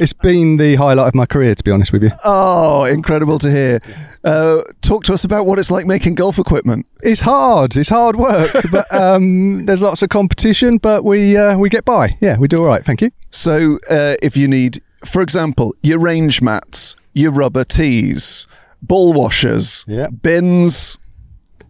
It's 0.00 0.12
been 0.12 0.58
the 0.58 0.76
highlight 0.76 1.08
of 1.08 1.14
my 1.14 1.26
career, 1.26 1.54
to 1.54 1.64
be 1.64 1.70
honest 1.72 1.92
with 1.92 2.04
you. 2.04 2.10
Oh, 2.24 2.84
incredible 2.84 3.38
to 3.40 3.50
hear. 3.50 3.80
Uh, 4.22 4.62
talk 4.80 5.02
to 5.04 5.12
us 5.12 5.24
about 5.24 5.46
what 5.46 5.58
it's 5.58 5.70
like 5.70 5.86
making 5.86 6.14
golf 6.14 6.38
equipment. 6.38 6.86
It's 7.02 7.20
hard. 7.20 7.76
It's 7.76 7.88
hard 7.88 8.14
work, 8.16 8.50
but 8.70 8.92
um, 8.94 9.66
there's 9.66 9.82
lots 9.82 10.02
of 10.02 10.10
competition. 10.10 10.78
But 10.78 11.04
we 11.04 11.36
uh, 11.36 11.58
we 11.58 11.68
get 11.68 11.84
by. 11.84 12.16
Yeah, 12.20 12.38
we 12.38 12.46
do 12.46 12.58
all 12.58 12.66
right. 12.66 12.84
Thank 12.84 13.00
you. 13.00 13.10
So, 13.30 13.78
uh, 13.90 14.14
if 14.22 14.36
you 14.36 14.46
need, 14.46 14.80
for 15.04 15.22
example, 15.22 15.74
your 15.82 15.98
range 15.98 16.40
mats, 16.42 16.96
your 17.14 17.32
rubber 17.32 17.64
tees, 17.64 18.46
ball 18.82 19.12
washers, 19.12 19.84
Yeah. 19.88 20.08
bins, 20.08 20.98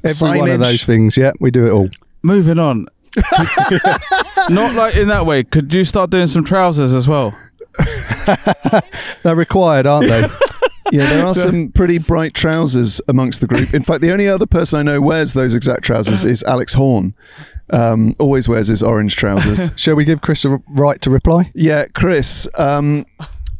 Every 0.05 0.39
one 0.39 0.49
of 0.51 0.61
those 0.61 0.85
things. 0.85 1.17
Yeah, 1.17 1.33
we 1.41 1.51
do 1.51 1.67
it 1.67 1.71
all. 1.71 1.89
Moving 2.23 2.59
on. 2.59 2.87
Not 4.49 4.75
like 4.75 4.97
in 4.97 5.09
that 5.09 5.27
way. 5.27 5.43
Could 5.43 5.75
you 5.75 5.85
start 5.85 6.11
doing 6.11 6.29
some 6.29 6.45
trousers 6.45 6.95
as 6.95 7.09
well? 7.09 7.37
They're 9.23 9.35
required, 9.37 9.87
aren't 9.87 10.09
they? 10.09 10.29
Yeah, 10.91 11.05
there 11.11 11.27
are 11.27 11.35
some 11.35 11.71
pretty 11.71 11.99
bright 11.99 12.33
trousers 12.33 12.99
amongst 13.09 13.43
the 13.43 13.47
group. 13.47 13.75
In 13.75 13.83
fact, 13.83 14.01
the 14.01 14.11
only 14.11 14.27
other 14.27 14.47
person 14.47 14.79
I 14.79 14.83
know 14.83 15.03
wears 15.03 15.35
those 15.35 15.55
exact 15.55 15.83
trousers 15.83 16.25
is 16.25 16.43
Alex 16.45 16.73
Horn. 16.73 17.13
Um, 17.71 18.15
always 18.19 18.49
wears 18.49 18.69
his 18.69 18.83
orange 18.83 19.17
trousers. 19.17 19.73
Shall 19.77 19.95
we 19.95 20.05
give 20.05 20.21
Chris 20.21 20.45
a 20.45 20.61
right 20.69 21.01
to 21.03 21.11
reply? 21.11 21.51
Yeah, 21.55 21.85
Chris. 21.95 22.49
Um, 22.59 23.07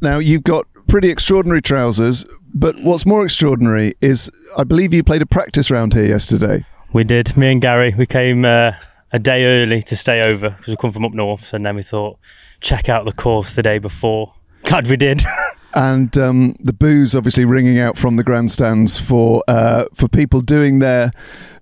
now 0.01 0.19
you've 0.19 0.45
got 0.45 0.67
pretty 0.89 1.11
extraordinary 1.11 1.61
trousers, 1.63 2.25
but 2.55 2.77
what's 2.81 3.05
more 3.05 3.25
extraordinary 3.25 3.95
is 4.01 4.31
I 4.57 4.65
believe 4.65 4.95
you 4.95 5.03
played 5.03 5.23
a 5.23 5.27
practice 5.27 5.71
round 5.71 5.93
here 5.93 6.07
yesterday. 6.07 6.65
We 6.93 7.05
did. 7.05 7.37
Me 7.37 7.53
and 7.53 7.61
Gary, 7.61 7.95
we 7.97 8.07
came 8.07 8.45
uh, 8.45 8.73
a 9.13 9.19
day 9.19 9.45
early 9.45 9.83
to 9.83 9.97
stay 9.97 10.23
over 10.23 10.51
because 10.51 10.69
we 10.69 10.77
come 10.77 10.91
from 10.91 11.05
up 11.05 11.13
north, 11.13 11.53
and 11.53 11.65
then 11.67 11.77
we 11.77 11.83
thought 11.83 12.19
check 12.61 12.89
out 12.89 13.05
the 13.05 13.13
course 13.13 13.55
the 13.55 13.63
day 13.63 13.79
before. 13.79 14.35
Glad 14.65 14.87
we 14.89 14.97
did. 14.97 15.23
and 15.75 16.17
um, 16.19 16.57
the 16.59 16.73
booze 16.73 17.15
obviously 17.15 17.45
ringing 17.45 17.79
out 17.79 17.97
from 17.97 18.17
the 18.17 18.25
grandstands 18.25 18.99
for 18.99 19.43
uh, 19.49 19.85
for 19.95 20.09
people 20.09 20.41
doing 20.41 20.79
their 20.79 21.11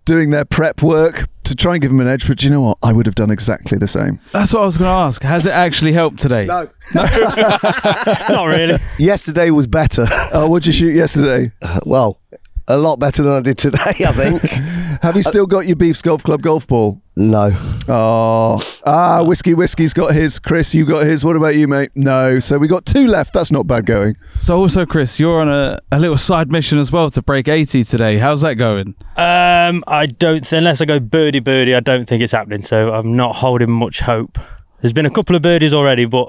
doing 0.04 0.30
their 0.30 0.44
prep 0.44 0.82
work 0.82 1.28
to 1.56 1.62
try 1.62 1.74
and 1.74 1.82
give 1.82 1.90
him 1.90 2.00
an 2.00 2.08
edge. 2.08 2.26
But 2.26 2.38
do 2.38 2.46
you 2.46 2.50
know 2.52 2.60
what? 2.60 2.78
I 2.82 2.92
would 2.92 3.06
have 3.06 3.14
done 3.14 3.30
exactly 3.30 3.78
the 3.78 3.88
same. 3.88 4.20
That's 4.32 4.52
what 4.52 4.62
I 4.62 4.66
was 4.66 4.78
going 4.78 4.88
to 4.88 4.94
ask. 4.94 5.22
Has 5.22 5.46
it 5.46 5.52
actually 5.52 5.92
helped 5.92 6.18
today? 6.18 6.46
No. 6.46 6.68
Not 6.94 8.44
really. 8.44 8.78
Yesterday 8.98 9.50
was 9.50 9.66
better. 9.66 10.06
Oh, 10.32 10.48
what'd 10.48 10.66
you 10.66 10.72
shoot 10.72 10.94
yesterday? 10.94 11.52
Uh, 11.62 11.80
well, 11.84 12.20
a 12.68 12.76
lot 12.76 12.98
better 12.98 13.22
than 13.22 13.32
I 13.32 13.40
did 13.40 13.58
today, 13.58 13.78
I 14.06 14.12
think. 14.12 14.42
Have 15.02 15.16
you 15.16 15.22
still 15.22 15.46
got 15.46 15.66
your 15.66 15.76
Beefs 15.76 16.02
Golf 16.02 16.22
Club 16.22 16.42
golf 16.42 16.66
ball? 16.66 17.00
No. 17.18 17.50
Oh, 17.88 18.60
ah, 18.84 19.22
whiskey 19.24 19.54
whiskey's 19.54 19.94
got 19.94 20.14
his. 20.14 20.38
Chris, 20.38 20.74
you 20.74 20.84
got 20.84 21.06
his. 21.06 21.24
What 21.24 21.34
about 21.34 21.54
you, 21.54 21.66
mate? 21.66 21.90
No. 21.94 22.40
So 22.40 22.58
we 22.58 22.68
got 22.68 22.84
two 22.84 23.06
left. 23.06 23.32
That's 23.32 23.50
not 23.50 23.66
bad 23.66 23.86
going. 23.86 24.18
So 24.42 24.58
also, 24.58 24.84
Chris, 24.84 25.18
you're 25.18 25.40
on 25.40 25.48
a, 25.48 25.80
a 25.90 25.98
little 25.98 26.18
side 26.18 26.52
mission 26.52 26.78
as 26.78 26.92
well 26.92 27.08
to 27.10 27.22
break 27.22 27.48
80 27.48 27.84
today. 27.84 28.18
How's 28.18 28.42
that 28.42 28.54
going? 28.54 28.94
Um, 29.16 29.82
I 29.86 30.04
don't 30.18 30.42
th- 30.42 30.52
unless 30.58 30.82
I 30.82 30.84
go 30.84 31.00
birdie 31.00 31.40
birdie, 31.40 31.74
I 31.74 31.80
don't 31.80 32.06
think 32.06 32.22
it's 32.22 32.32
happening. 32.32 32.60
So 32.60 32.92
I'm 32.92 33.16
not 33.16 33.36
holding 33.36 33.70
much 33.70 34.00
hope. 34.00 34.38
There's 34.82 34.92
been 34.92 35.06
a 35.06 35.10
couple 35.10 35.34
of 35.34 35.40
birdies 35.40 35.72
already, 35.72 36.04
but 36.04 36.28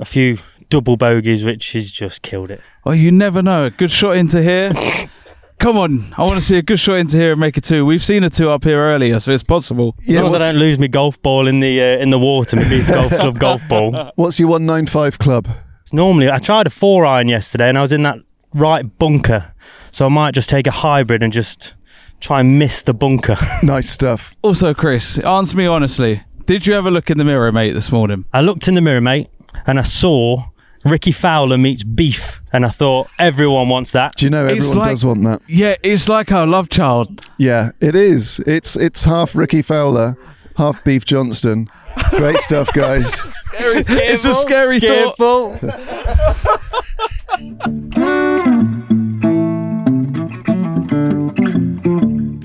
a 0.00 0.06
few 0.06 0.38
double 0.70 0.96
bogeys, 0.96 1.44
which 1.44 1.74
has 1.74 1.92
just 1.92 2.22
killed 2.22 2.50
it. 2.50 2.62
Well, 2.86 2.94
you 2.94 3.12
never 3.12 3.42
know. 3.42 3.66
A 3.66 3.70
good 3.70 3.92
shot 3.92 4.16
into 4.16 4.42
here. 4.42 4.72
Come 5.58 5.76
on, 5.76 6.12
I 6.18 6.22
want 6.24 6.34
to 6.34 6.40
see 6.40 6.58
a 6.58 6.62
good 6.62 6.80
shot 6.80 6.94
into 6.96 7.16
here 7.16 7.32
and 7.32 7.40
make 7.40 7.56
a 7.56 7.60
two. 7.60 7.86
We've 7.86 8.02
seen 8.02 8.24
a 8.24 8.30
two 8.30 8.50
up 8.50 8.64
here 8.64 8.78
earlier, 8.78 9.20
so 9.20 9.30
it's 9.30 9.44
possible. 9.44 9.96
Yeah, 10.04 10.24
I 10.24 10.38
don't 10.38 10.56
lose 10.56 10.78
my 10.78 10.88
golf 10.88 11.22
ball 11.22 11.46
in 11.46 11.60
the 11.60 11.80
uh, 11.80 11.98
in 11.98 12.10
the 12.10 12.18
water, 12.18 12.56
my 12.56 12.68
beef 12.68 12.88
golf 12.88 13.10
club 13.10 13.38
golf 13.38 13.62
ball. 13.68 14.12
What's 14.16 14.40
your 14.40 14.48
one 14.48 14.66
nine 14.66 14.86
five 14.86 15.18
club? 15.18 15.48
Normally, 15.92 16.30
I 16.30 16.38
tried 16.38 16.66
a 16.66 16.70
four 16.70 17.06
iron 17.06 17.28
yesterday, 17.28 17.68
and 17.68 17.78
I 17.78 17.80
was 17.80 17.92
in 17.92 18.02
that 18.02 18.18
right 18.54 18.98
bunker, 18.98 19.54
so 19.92 20.06
I 20.06 20.08
might 20.08 20.34
just 20.34 20.48
take 20.50 20.66
a 20.66 20.70
hybrid 20.72 21.22
and 21.22 21.32
just 21.32 21.74
try 22.20 22.40
and 22.40 22.58
miss 22.58 22.82
the 22.82 22.94
bunker. 22.94 23.36
nice 23.62 23.90
stuff. 23.90 24.34
Also, 24.42 24.74
Chris, 24.74 25.18
answer 25.20 25.56
me 25.56 25.66
honestly. 25.66 26.22
Did 26.46 26.66
you 26.66 26.74
ever 26.74 26.90
look 26.90 27.08
in 27.08 27.18
the 27.18 27.24
mirror, 27.24 27.52
mate, 27.52 27.72
this 27.72 27.92
morning? 27.92 28.24
I 28.32 28.40
looked 28.40 28.66
in 28.66 28.74
the 28.74 28.80
mirror, 28.80 29.00
mate, 29.00 29.28
and 29.64 29.78
I 29.78 29.82
saw 29.82 30.46
Rickie 30.84 31.12
Fowler 31.12 31.58
meets 31.58 31.84
beef, 31.84 32.42
and 32.52 32.64
I 32.64 32.68
thought 32.68 33.08
everyone 33.18 33.68
wants 33.68 33.92
that. 33.92 34.16
Do 34.16 34.26
you 34.26 34.30
know 34.30 34.46
everyone 34.46 34.78
like- 34.78 34.88
does 34.88 35.04
want 35.04 35.22
that? 35.24 35.40
Yeah, 35.46 35.76
it's 35.82 36.08
like 36.08 36.32
our 36.32 36.46
love 36.46 36.68
child. 36.68 37.28
Yeah, 37.38 37.70
it 37.80 37.94
is. 37.94 38.40
It's 38.40 38.76
it's 38.76 39.04
half 39.04 39.34
Rickie 39.34 39.62
Fowler, 39.62 40.16
half 40.56 40.82
Beef 40.84 41.04
Johnston. 41.04 41.68
Great 42.10 42.38
stuff, 42.38 42.72
guys. 42.72 43.20
it's 43.54 44.24
a 44.24 44.34
scary 44.34 44.80
Careful. 44.80 45.58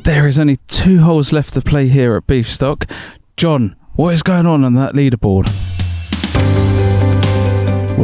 There 0.03 0.27
is 0.27 0.39
only 0.39 0.57
two 0.67 0.99
holes 1.01 1.31
left 1.33 1.53
to 1.53 1.61
play 1.61 1.87
here 1.87 2.15
at 2.15 2.25
Beefstock. 2.27 2.89
John, 3.35 3.75
what 3.95 4.13
is 4.13 4.23
going 4.23 4.45
on 4.45 4.63
on 4.63 4.73
that 4.75 4.93
leaderboard? 4.93 5.47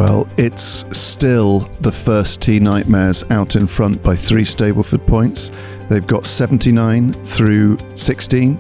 Well, 0.04 0.28
it's 0.36 0.84
still 0.92 1.60
the 1.80 1.90
first 1.94 2.42
Tee 2.42 2.60
Nightmares 2.60 3.24
out 3.30 3.56
in 3.56 3.66
front 3.66 4.04
by 4.04 4.18
three 4.18 4.44
Stableford 4.44 5.08
points. 5.08 5.50
They've 5.90 6.06
got 6.06 6.26
79 6.26 7.14
through 7.14 7.78
16. 7.96 8.58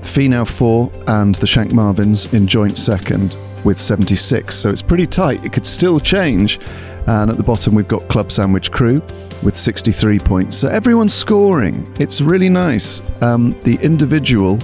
Finau 0.00 0.44
Four 0.44 0.90
and 1.06 1.36
the 1.36 1.46
Shank 1.46 1.70
Marvins 1.70 2.34
in 2.34 2.48
joint 2.48 2.76
second 2.76 3.36
with 3.62 3.78
76. 3.78 4.52
So 4.52 4.68
it's 4.68 4.82
pretty 4.82 5.06
tight. 5.06 5.44
It 5.44 5.52
could 5.52 5.64
still 5.64 6.00
change. 6.00 6.58
And 7.06 7.30
at 7.30 7.36
the 7.36 7.44
bottom, 7.44 7.76
we've 7.76 7.86
got 7.86 8.08
Club 8.08 8.32
Sandwich 8.32 8.72
Crew 8.72 9.00
with 9.44 9.54
63 9.54 10.18
points. 10.18 10.56
So 10.56 10.66
everyone's 10.66 11.14
scoring. 11.14 11.94
It's 12.00 12.20
really 12.20 12.48
nice. 12.48 13.00
Um, 13.22 13.52
the 13.62 13.76
individual, 13.76 14.58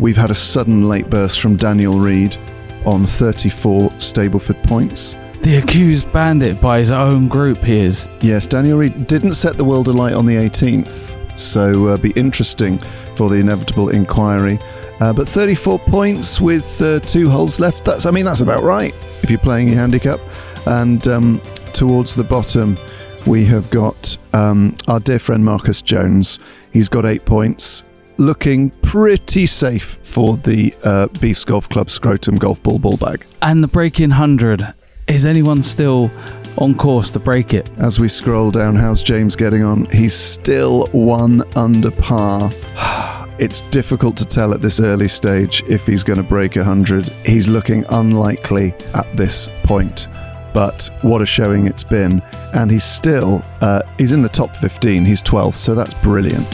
we've 0.00 0.16
had 0.16 0.30
a 0.30 0.34
sudden 0.34 0.88
late 0.88 1.10
burst 1.10 1.42
from 1.42 1.56
Daniel 1.56 1.98
Reed 1.98 2.38
on 2.86 3.04
34 3.04 3.90
Stableford 3.90 4.66
points. 4.66 5.14
The 5.42 5.56
accused 5.56 6.12
bandit 6.12 6.60
by 6.60 6.78
his 6.78 6.92
own 6.92 7.26
group, 7.26 7.58
he 7.58 7.76
is. 7.76 8.08
Yes, 8.20 8.46
Daniel 8.46 8.78
Reed 8.78 9.06
didn't 9.08 9.34
set 9.34 9.56
the 9.56 9.64
world 9.64 9.88
alight 9.88 10.14
on 10.14 10.24
the 10.24 10.36
18th, 10.36 11.36
so 11.36 11.88
uh, 11.88 11.96
be 11.96 12.12
interesting 12.12 12.78
for 13.16 13.28
the 13.28 13.36
inevitable 13.36 13.88
inquiry. 13.88 14.60
Uh, 15.00 15.12
but 15.12 15.26
34 15.26 15.80
points 15.80 16.40
with 16.40 16.80
uh, 16.80 17.00
two 17.00 17.28
holes 17.28 17.58
left. 17.58 17.84
That's, 17.84 18.06
I 18.06 18.12
mean, 18.12 18.24
that's 18.24 18.40
about 18.40 18.62
right 18.62 18.94
if 19.24 19.30
you're 19.30 19.40
playing 19.40 19.66
your 19.66 19.78
handicap. 19.78 20.20
And 20.64 21.08
um, 21.08 21.42
towards 21.72 22.14
the 22.14 22.22
bottom, 22.22 22.78
we 23.26 23.44
have 23.46 23.68
got 23.68 24.16
um, 24.32 24.76
our 24.86 25.00
dear 25.00 25.18
friend 25.18 25.44
Marcus 25.44 25.82
Jones. 25.82 26.38
He's 26.72 26.88
got 26.88 27.04
eight 27.04 27.24
points, 27.24 27.82
looking 28.16 28.70
pretty 28.70 29.46
safe 29.46 29.98
for 30.04 30.36
the 30.36 30.72
uh, 30.84 31.08
Beefs 31.20 31.44
Golf 31.44 31.68
Club 31.68 31.90
Scrotum 31.90 32.36
Golf 32.36 32.62
Ball 32.62 32.78
Ball 32.78 32.96
Bag. 32.96 33.26
And 33.42 33.64
the 33.64 33.68
break 33.68 33.98
in 33.98 34.10
100. 34.10 34.74
Is 35.08 35.26
anyone 35.26 35.62
still 35.62 36.10
on 36.58 36.74
course 36.74 37.10
to 37.10 37.18
break 37.18 37.54
it? 37.54 37.68
As 37.78 37.98
we 37.98 38.08
scroll 38.08 38.50
down, 38.50 38.76
how's 38.76 39.02
James 39.02 39.34
getting 39.34 39.62
on? 39.62 39.86
He's 39.86 40.14
still 40.14 40.86
one 40.88 41.42
under 41.56 41.90
par. 41.90 42.50
It's 43.38 43.62
difficult 43.72 44.16
to 44.18 44.26
tell 44.26 44.54
at 44.54 44.60
this 44.60 44.78
early 44.78 45.08
stage 45.08 45.64
if 45.66 45.84
he's 45.84 46.04
going 46.04 46.18
to 46.18 46.22
break 46.22 46.54
100. 46.54 47.08
He's 47.24 47.48
looking 47.48 47.84
unlikely 47.88 48.72
at 48.94 49.16
this 49.16 49.48
point. 49.64 50.06
But 50.54 50.88
what 51.00 51.22
a 51.22 51.26
showing 51.26 51.66
it's 51.66 51.82
been. 51.82 52.22
And 52.54 52.70
he's 52.70 52.84
still, 52.84 53.42
uh, 53.60 53.82
he's 53.98 54.12
in 54.12 54.22
the 54.22 54.28
top 54.28 54.54
15. 54.54 55.04
He's 55.04 55.22
12th, 55.22 55.54
so 55.54 55.74
that's 55.74 55.94
brilliant. 55.94 56.46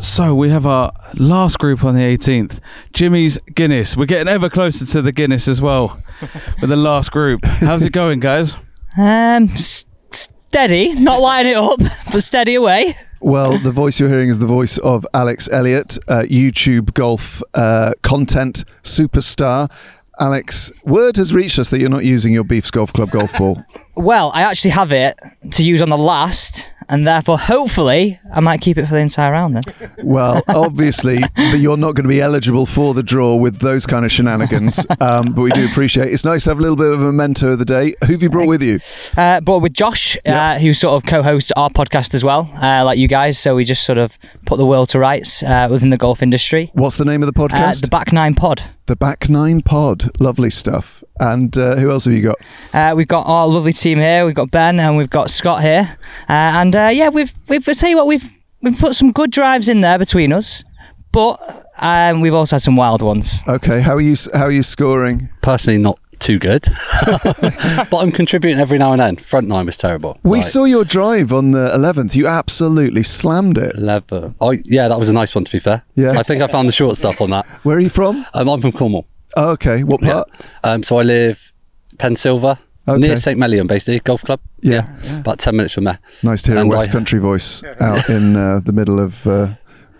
So 0.00 0.34
we 0.34 0.48
have 0.48 0.64
our 0.64 0.92
last 1.14 1.58
group 1.58 1.84
on 1.84 1.94
the 1.94 2.00
18th, 2.00 2.60
Jimmy's 2.94 3.38
Guinness. 3.54 3.96
We're 3.98 4.06
getting 4.06 4.28
ever 4.28 4.48
closer 4.48 4.86
to 4.86 5.02
the 5.02 5.12
Guinness 5.12 5.46
as 5.46 5.60
well 5.60 6.02
with 6.60 6.70
the 6.70 6.76
last 6.76 7.10
group. 7.12 7.44
How's 7.44 7.84
it 7.84 7.92
going, 7.92 8.18
guys? 8.20 8.56
Um, 8.96 9.50
s- 9.50 9.84
steady, 10.12 10.94
not 10.94 11.20
lighting 11.20 11.52
it 11.52 11.58
up, 11.58 11.80
but 12.10 12.22
steady 12.22 12.54
away. 12.54 12.96
Well, 13.20 13.58
the 13.58 13.70
voice 13.72 14.00
you're 14.00 14.08
hearing 14.08 14.30
is 14.30 14.38
the 14.38 14.46
voice 14.46 14.78
of 14.78 15.04
Alex 15.12 15.50
Elliott, 15.52 15.98
uh, 16.08 16.22
YouTube 16.30 16.94
golf 16.94 17.42
uh, 17.52 17.92
content 18.02 18.64
superstar. 18.82 19.70
Alex, 20.18 20.72
word 20.84 21.16
has 21.16 21.34
reached 21.34 21.58
us 21.58 21.68
that 21.70 21.80
you're 21.80 21.90
not 21.90 22.04
using 22.06 22.32
your 22.32 22.44
Beefs 22.44 22.70
Golf 22.70 22.92
Club 22.92 23.10
golf 23.10 23.36
ball. 23.36 23.62
Well, 23.96 24.30
I 24.32 24.42
actually 24.42 24.70
have 24.70 24.92
it 24.92 25.18
to 25.50 25.62
use 25.62 25.82
on 25.82 25.90
the 25.90 25.98
last, 25.98 26.66
and 26.90 27.06
therefore, 27.06 27.38
hopefully, 27.38 28.20
I 28.32 28.40
might 28.40 28.60
keep 28.60 28.76
it 28.76 28.86
for 28.86 28.94
the 28.94 29.00
entire 29.00 29.32
round 29.32 29.56
then. 29.56 29.90
Well, 30.02 30.42
obviously, 30.48 31.18
you're 31.56 31.76
not 31.76 31.94
going 31.94 32.02
to 32.04 32.08
be 32.08 32.20
eligible 32.20 32.66
for 32.66 32.92
the 32.92 33.02
draw 33.02 33.36
with 33.36 33.58
those 33.60 33.86
kind 33.86 34.04
of 34.04 34.12
shenanigans, 34.12 34.84
um, 35.00 35.32
but 35.32 35.42
we 35.42 35.50
do 35.52 35.64
appreciate 35.66 36.08
it. 36.08 36.12
It's 36.12 36.24
nice 36.24 36.44
to 36.44 36.50
have 36.50 36.58
a 36.58 36.62
little 36.62 36.76
bit 36.76 36.92
of 36.92 37.00
a 37.00 37.04
memento 37.04 37.52
of 37.52 37.58
the 37.58 37.64
day. 37.64 37.94
Who 38.06 38.12
have 38.12 38.22
you 38.22 38.28
brought 38.30 38.48
with 38.48 38.62
you? 38.62 38.80
Uh, 39.16 39.40
but 39.40 39.60
with 39.60 39.72
Josh, 39.72 40.16
uh, 40.26 40.58
who 40.58 40.72
sort 40.72 40.94
of 41.02 41.08
co-hosts 41.08 41.52
our 41.56 41.70
podcast 41.70 42.14
as 42.14 42.24
well, 42.24 42.50
uh, 42.60 42.84
like 42.84 42.98
you 42.98 43.08
guys. 43.08 43.38
So 43.38 43.54
we 43.54 43.64
just 43.64 43.84
sort 43.84 43.98
of 43.98 44.18
put 44.44 44.56
the 44.58 44.66
world 44.66 44.88
to 44.90 44.98
rights 44.98 45.42
uh, 45.42 45.68
within 45.70 45.90
the 45.90 45.96
golf 45.96 46.22
industry. 46.22 46.70
What's 46.74 46.96
the 46.96 47.04
name 47.04 47.22
of 47.22 47.32
the 47.32 47.40
Uh, 47.42 47.48
podcast? 47.48 47.80
the 47.82 47.88
Back 47.88 48.12
Nine 48.12 48.34
Pod. 48.34 48.62
The 48.90 48.96
Back 48.96 49.28
Nine 49.28 49.62
Pod. 49.62 50.10
Lovely 50.20 50.50
stuff. 50.50 51.04
And 51.20 51.56
uh, 51.56 51.76
who 51.76 51.92
else 51.92 52.06
have 52.06 52.14
you 52.14 52.22
got? 52.22 52.36
Uh, 52.74 52.92
we've 52.96 53.06
got 53.06 53.24
our 53.24 53.46
lovely 53.46 53.72
team 53.72 53.98
here. 53.98 54.26
We've 54.26 54.34
got 54.34 54.50
Ben 54.50 54.80
and 54.80 54.96
we've 54.96 55.08
got 55.08 55.30
Scott 55.30 55.62
here. 55.62 55.96
Uh, 56.28 56.32
and 56.32 56.74
uh, 56.74 56.88
yeah, 56.90 57.08
we've 57.08 57.32
we've 57.46 57.68
I 57.68 57.72
tell 57.72 57.88
you 57.88 57.96
what 57.96 58.08
we've 58.08 58.28
we've 58.62 58.76
put 58.76 58.96
some 58.96 59.12
good 59.12 59.30
drives 59.30 59.68
in 59.68 59.80
there 59.80 59.96
between 59.96 60.32
us, 60.32 60.64
but 61.12 61.68
um, 61.78 62.20
we've 62.20 62.34
also 62.34 62.56
had 62.56 62.62
some 62.62 62.74
wild 62.74 63.00
ones. 63.00 63.38
Okay, 63.46 63.80
how 63.80 63.94
are 63.94 64.00
you? 64.00 64.16
How 64.34 64.46
are 64.46 64.50
you 64.50 64.64
scoring? 64.64 65.28
Personally, 65.40 65.78
not 65.78 66.00
too 66.20 66.38
good, 66.38 66.66
but 67.06 67.94
I'm 67.98 68.12
contributing 68.12 68.58
every 68.60 68.78
now 68.78 68.92
and 68.92 69.00
then. 69.00 69.16
Front 69.16 69.48
nine 69.48 69.66
was 69.66 69.76
terrible. 69.76 70.18
We 70.22 70.38
Like, 70.38 70.46
saw 70.46 70.64
your 70.64 70.84
drive 70.84 71.32
on 71.32 71.50
the 71.52 71.70
11th. 71.76 72.14
You 72.14 72.26
absolutely 72.26 73.02
slammed 73.02 73.58
it. 73.58 73.76
Leather. 73.76 74.34
Oh, 74.40 74.52
yeah, 74.64 74.88
that 74.88 74.98
was 74.98 75.08
a 75.08 75.12
nice 75.12 75.34
one. 75.34 75.44
To 75.44 75.52
be 75.52 75.58
fair, 75.58 75.82
Yeah. 75.94 76.18
I 76.18 76.22
think 76.22 76.42
I 76.42 76.46
found 76.46 76.68
the 76.68 76.72
short 76.72 76.96
stuff 76.96 77.20
on 77.20 77.30
that. 77.30 77.46
Where 77.64 77.76
are 77.76 77.80
you 77.80 77.88
from? 77.88 78.24
Um, 78.34 78.48
I'm 78.48 78.60
from 78.60 78.72
Cornwall. 78.72 79.06
Oh, 79.36 79.50
okay, 79.50 79.82
what 79.84 80.00
part? 80.00 80.28
Um, 80.64 80.82
so 80.82 80.98
I 80.98 81.02
live 81.02 81.52
Pensilva, 81.96 82.58
Okay. 82.88 82.98
near 82.98 83.16
St 83.16 83.38
Mellion, 83.38 83.66
basically 83.68 84.00
golf 84.00 84.24
club. 84.24 84.40
Yeah. 84.62 84.88
about 85.18 85.38
ten 85.38 85.56
minutes 85.56 85.74
from 85.74 85.84
there. 85.84 85.98
Nice 86.22 86.42
to 86.42 86.52
hear 86.52 86.60
And 86.60 86.72
a 86.72 86.76
West 86.76 86.88
I- 86.88 86.92
Country 86.92 87.18
voice 87.18 87.62
out 87.80 88.08
in 88.10 88.36
uh, 88.36 88.60
the 88.64 88.72
middle 88.72 88.98
of 88.98 89.26
uh, 89.26 89.54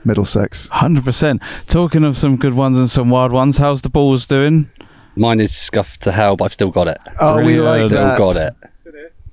Middlesex. 0.04 0.68
Hundred 0.68 1.04
percent. 1.04 1.40
Talking 1.66 2.04
of 2.04 2.16
some 2.16 2.36
good 2.36 2.54
ones 2.54 2.76
and 2.76 2.90
some 2.90 3.08
wild 3.10 3.32
ones, 3.32 3.58
how's 3.58 3.82
the 3.82 3.88
balls 3.90 4.26
doing? 4.26 4.68
Mine 5.16 5.40
is 5.40 5.54
scuffed 5.56 6.02
to 6.02 6.12
hell, 6.12 6.36
but 6.36 6.44
I've 6.44 6.52
still 6.52 6.70
got 6.70 6.88
it. 6.88 6.98
Oh, 7.20 7.44
we 7.44 7.60
like 7.60 7.82
still 7.82 7.98
that. 7.98 8.18
got 8.18 8.36
it. 8.36 8.54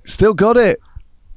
Still 0.06 0.34
got 0.34 0.58
it. 0.58 0.80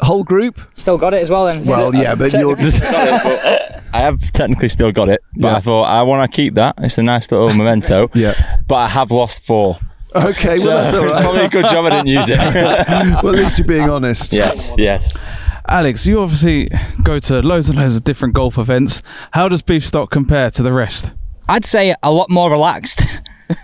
Whole 0.00 0.24
group. 0.24 0.61
Still 0.72 0.96
got 0.96 1.12
it 1.12 1.22
as 1.22 1.31
well 1.31 1.46
then. 1.46 1.64
Well, 1.64 1.94
yeah, 2.03 2.14
but 2.14 2.33
you're. 2.33 2.57
I 3.92 4.03
have 4.03 4.20
technically 4.33 4.68
still 4.68 4.92
got 4.92 5.09
it, 5.09 5.20
but 5.37 5.55
I 5.57 5.61
thought 5.61 5.83
I 5.83 6.03
want 6.03 6.31
to 6.31 6.35
keep 6.35 6.55
that. 6.55 6.76
It's 6.79 6.96
a 6.98 7.03
nice 7.03 7.31
little 7.31 7.53
memento. 7.53 8.09
yeah. 8.14 8.61
But 8.66 8.76
I 8.76 8.88
have 8.88 9.11
lost 9.11 9.44
four. 9.44 9.79
Okay, 10.14 10.59
well 10.64 10.79
that's 10.79 10.94
all 10.94 11.03
right. 11.03 11.11
It's 11.11 11.20
probably 11.20 11.44
a 11.44 11.48
good 11.48 11.66
job 11.66 11.85
I 11.85 11.90
didn't 11.90 12.07
use 12.09 12.29
it. 12.29 12.38
well, 12.38 13.29
at 13.29 13.35
least 13.35 13.59
you're 13.59 13.68
being 13.68 13.88
honest. 13.88 14.33
Yes, 14.33 14.74
yes. 14.76 15.20
Alex, 15.68 16.05
you 16.07 16.20
obviously 16.20 16.68
go 17.05 17.18
to 17.20 17.42
loads 17.42 17.68
and 17.68 17.79
loads 17.79 17.94
of 17.94 18.03
different 18.03 18.35
golf 18.35 18.59
events. 18.59 19.03
How 19.33 19.48
does 19.48 19.62
Beef 19.62 19.87
Stock 19.87 20.11
compare 20.11 20.50
to 20.50 20.62
the 20.62 20.72
rest? 20.72 21.14
I'd 21.48 21.64
say 21.64 21.94
a 22.03 22.11
lot 22.11 22.29
more 22.31 22.50
relaxed. 22.50 23.03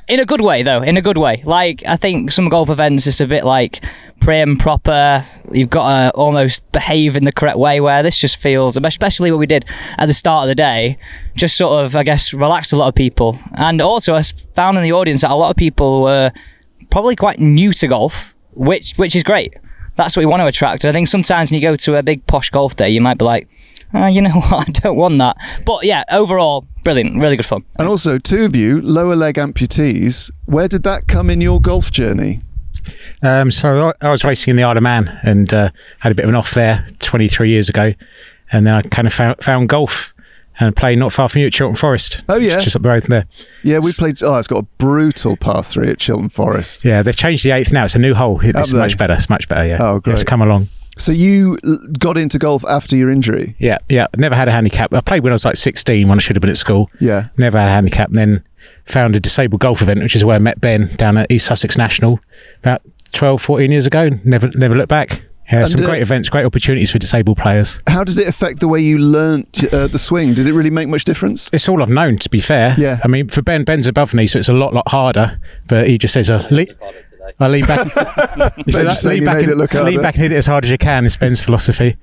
In 0.09 0.20
a 0.20 0.25
good 0.25 0.40
way, 0.40 0.62
though. 0.62 0.83
In 0.83 0.96
a 0.96 1.03
good 1.03 1.18
way. 1.18 1.42
Like, 1.44 1.83
I 1.87 1.96
think 1.96 2.31
some 2.31 2.49
golf 2.49 2.70
events 2.70 3.07
is 3.07 3.20
a 3.20 3.27
bit 3.27 3.44
like 3.44 3.85
prim, 4.20 4.57
proper. 4.57 5.25
You've 5.53 5.70
got 5.70 5.88
to 5.88 6.11
almost 6.16 6.70
behave 6.72 7.16
in 7.16 7.25
the 7.25 7.33
correct 7.33 7.59
way, 7.59 7.81
where 7.81 8.03
this 8.03 8.18
just 8.18 8.38
feels, 8.38 8.77
especially 8.77 9.31
what 9.31 9.38
we 9.38 9.46
did 9.46 9.64
at 9.99 10.07
the 10.07 10.14
start 10.14 10.44
of 10.44 10.49
the 10.49 10.55
day, 10.55 10.99
just 11.35 11.57
sort 11.57 11.85
of, 11.85 11.96
I 11.96 12.03
guess, 12.03 12.33
relaxed 12.33 12.72
a 12.72 12.77
lot 12.77 12.88
of 12.88 12.94
people. 12.94 13.38
And 13.55 13.81
also, 13.81 14.14
I 14.14 14.22
found 14.55 14.77
in 14.77 14.83
the 14.83 14.92
audience 14.92 15.22
that 15.22 15.31
a 15.31 15.35
lot 15.35 15.51
of 15.51 15.57
people 15.57 16.03
were 16.03 16.33
probably 16.90 17.16
quite 17.16 17.38
new 17.38 17.72
to 17.72 17.88
golf, 17.88 18.35
which 18.55 18.94
which 18.96 19.14
is 19.14 19.22
great. 19.22 19.55
That's 19.96 20.16
what 20.16 20.22
we 20.22 20.27
want 20.27 20.40
to 20.40 20.46
attract. 20.46 20.85
I 20.85 20.92
think 20.92 21.09
sometimes 21.09 21.51
when 21.51 21.61
you 21.61 21.66
go 21.66 21.75
to 21.75 21.96
a 21.96 22.03
big 22.03 22.27
posh 22.27 22.51
golf 22.51 22.77
day, 22.77 22.90
you 22.90 23.01
might 23.01 23.18
be 23.18 23.25
like, 23.25 23.49
oh, 23.94 24.07
you 24.07 24.20
know 24.20 24.31
what, 24.35 24.68
I 24.68 24.72
don't 24.72 24.96
want 24.96 25.18
that. 25.18 25.37
But 25.64 25.85
yeah, 25.85 26.05
overall, 26.11 26.66
brilliant, 26.87 27.16
really 27.16 27.37
good 27.37 27.44
fun. 27.44 27.64
And 27.81 27.88
also, 27.88 28.16
two 28.16 28.44
of 28.44 28.55
you, 28.55 28.81
lower 28.81 29.16
leg 29.16 29.35
amputees. 29.35 30.31
Where 30.44 30.68
did 30.68 30.85
that 30.85 31.09
come 31.09 31.31
in 31.31 31.40
your 31.40 31.61
golf 31.61 31.90
journey? 31.90 32.42
Um, 33.22 33.51
so 33.51 33.88
I, 33.88 34.07
I 34.07 34.11
was 34.11 34.25
racing 34.25 34.53
in 34.53 34.57
the 34.57 34.62
Isle 34.62 34.77
of 34.77 34.85
Man 34.85 35.18
and 35.25 35.53
uh, 35.53 35.70
had 35.99 36.12
a 36.12 36.14
bit 36.14 36.22
of 36.25 36.29
an 36.29 36.37
off 36.37 36.53
there 36.53 36.87
23 37.01 37.51
years 37.51 37.68
ago, 37.68 37.92
and 38.53 38.64
then 38.64 38.75
I 38.75 38.83
kind 38.83 39.09
of 39.09 39.12
found, 39.12 39.42
found 39.42 39.68
golf 39.68 40.14
and 40.61 40.77
played 40.77 41.01
not 41.01 41.12
far 41.12 41.29
from 41.29 41.40
you 41.40 41.49
at 41.49 41.53
Chiltern 41.53 41.75
Forest. 41.75 42.22
Oh, 42.29 42.37
yeah. 42.37 42.61
just 42.61 42.77
up 42.77 42.83
the 42.83 42.88
road 42.88 43.03
from 43.03 43.11
there. 43.11 43.27
Yeah, 43.64 43.81
we 43.81 43.92
played. 43.92 44.22
Oh, 44.22 44.37
it's 44.37 44.46
got 44.46 44.59
a 44.59 44.66
brutal 44.79 45.37
par 45.37 45.64
three 45.64 45.88
at 45.88 45.99
Chiltern 45.99 46.29
Forest. 46.29 46.85
Yeah, 46.85 47.03
they've 47.03 47.16
changed 47.16 47.44
the 47.44 47.51
eighth 47.51 47.72
now. 47.72 47.87
It's 47.87 47.96
a 47.96 47.99
new 47.99 48.14
hole. 48.14 48.40
It's 48.44 48.72
much 48.72 48.96
better. 48.96 49.14
It's 49.14 49.29
much 49.29 49.49
better. 49.49 49.66
Yeah. 49.66 49.79
Oh, 49.81 49.99
great. 49.99 50.18
to 50.18 50.25
come 50.25 50.40
along. 50.40 50.68
So 50.98 51.12
you 51.12 51.59
got 51.98 52.16
into 52.16 52.38
golf 52.38 52.64
after 52.64 52.96
your 52.96 53.11
injury? 53.11 53.54
Yeah, 53.59 53.78
yeah. 53.88 54.06
Never 54.16 54.35
had 54.35 54.48
a 54.48 54.52
handicap. 54.52 54.92
I 54.94 55.00
played 55.00 55.22
when 55.22 55.32
I 55.32 55.35
was 55.35 55.44
like 55.44 55.56
16 55.56 56.09
when 56.09 56.18
I 56.18 56.20
should 56.20 56.37
have 56.37 56.40
been 56.40 56.50
at 56.50 56.56
school. 56.56 56.90
Yeah. 57.00 57.28
Never 57.37 57.59
had 57.59 57.68
a 57.68 57.72
handicap. 57.72 58.09
And 58.09 58.18
then 58.18 58.44
found 58.87 59.14
a 59.14 59.20
disabled 59.20 59.61
golf 59.61 59.82
event, 59.82 60.00
which 60.02 60.16
is 60.16 60.24
where 60.24 60.37
I 60.37 60.38
met 60.38 60.61
Ben 60.61 60.94
down 60.96 61.18
at 61.18 61.30
East 61.30 61.46
Sussex 61.46 61.76
National 61.76 62.18
about 62.61 62.82
12, 63.12 63.42
14 63.42 63.70
years 63.70 63.87
ago. 63.87 64.09
Never, 64.24 64.48
never 64.54 64.74
looked 64.74 64.88
back. 64.88 65.22
Yeah, 65.52 65.61
And, 65.61 65.70
some 65.70 65.82
uh, 65.82 65.87
great 65.87 66.02
events, 66.02 66.28
great 66.28 66.44
opportunities 66.44 66.90
for 66.90 66.98
disabled 66.98 67.38
players. 67.38 67.80
How 67.87 68.02
did 68.02 68.18
it 68.18 68.26
affect 68.26 68.59
the 68.59 68.66
way 68.66 68.80
you 68.80 68.98
learnt 68.98 69.62
uh, 69.72 69.87
the 69.87 69.98
swing? 69.98 70.35
Did 70.35 70.48
it 70.48 70.52
really 70.52 70.70
make 70.70 70.88
much 70.88 71.04
difference? 71.04 71.48
It's 71.52 71.68
all 71.68 71.82
I've 71.82 71.88
known, 71.88 72.16
to 72.18 72.28
be 72.30 72.40
fair. 72.40 72.74
Yeah. 72.76 72.98
I 73.04 73.09
mean, 73.09 73.28
for 73.28 73.42
Ben, 73.42 73.62
Ben's 73.62 73.87
above 73.87 74.12
me, 74.12 74.26
so 74.26 74.40
it's 74.40 74.48
a 74.48 74.52
lot, 74.52 74.74
lot 74.74 74.88
harder. 74.90 75.40
But 75.68 75.87
he 75.88 75.98
just 75.98 76.14
says, 76.14 76.30
uh, 76.30 76.44
le- 76.50 76.66
I 77.38 77.48
lean 77.48 77.66
back. 77.66 77.86
He 78.64 78.72
said, 78.72 78.84
just 78.84 79.04
lean 79.04 79.24
back 79.24 79.42
and, 79.42 79.56
look 79.56 79.72
lean 79.74 80.00
back 80.00 80.14
and 80.14 80.22
hit 80.22 80.32
it 80.32 80.36
as 80.36 80.46
hard 80.46 80.64
as 80.64 80.70
you 80.70 80.78
can. 80.78 81.04
Is 81.04 81.16
Ben's 81.16 81.42
philosophy. 81.42 81.96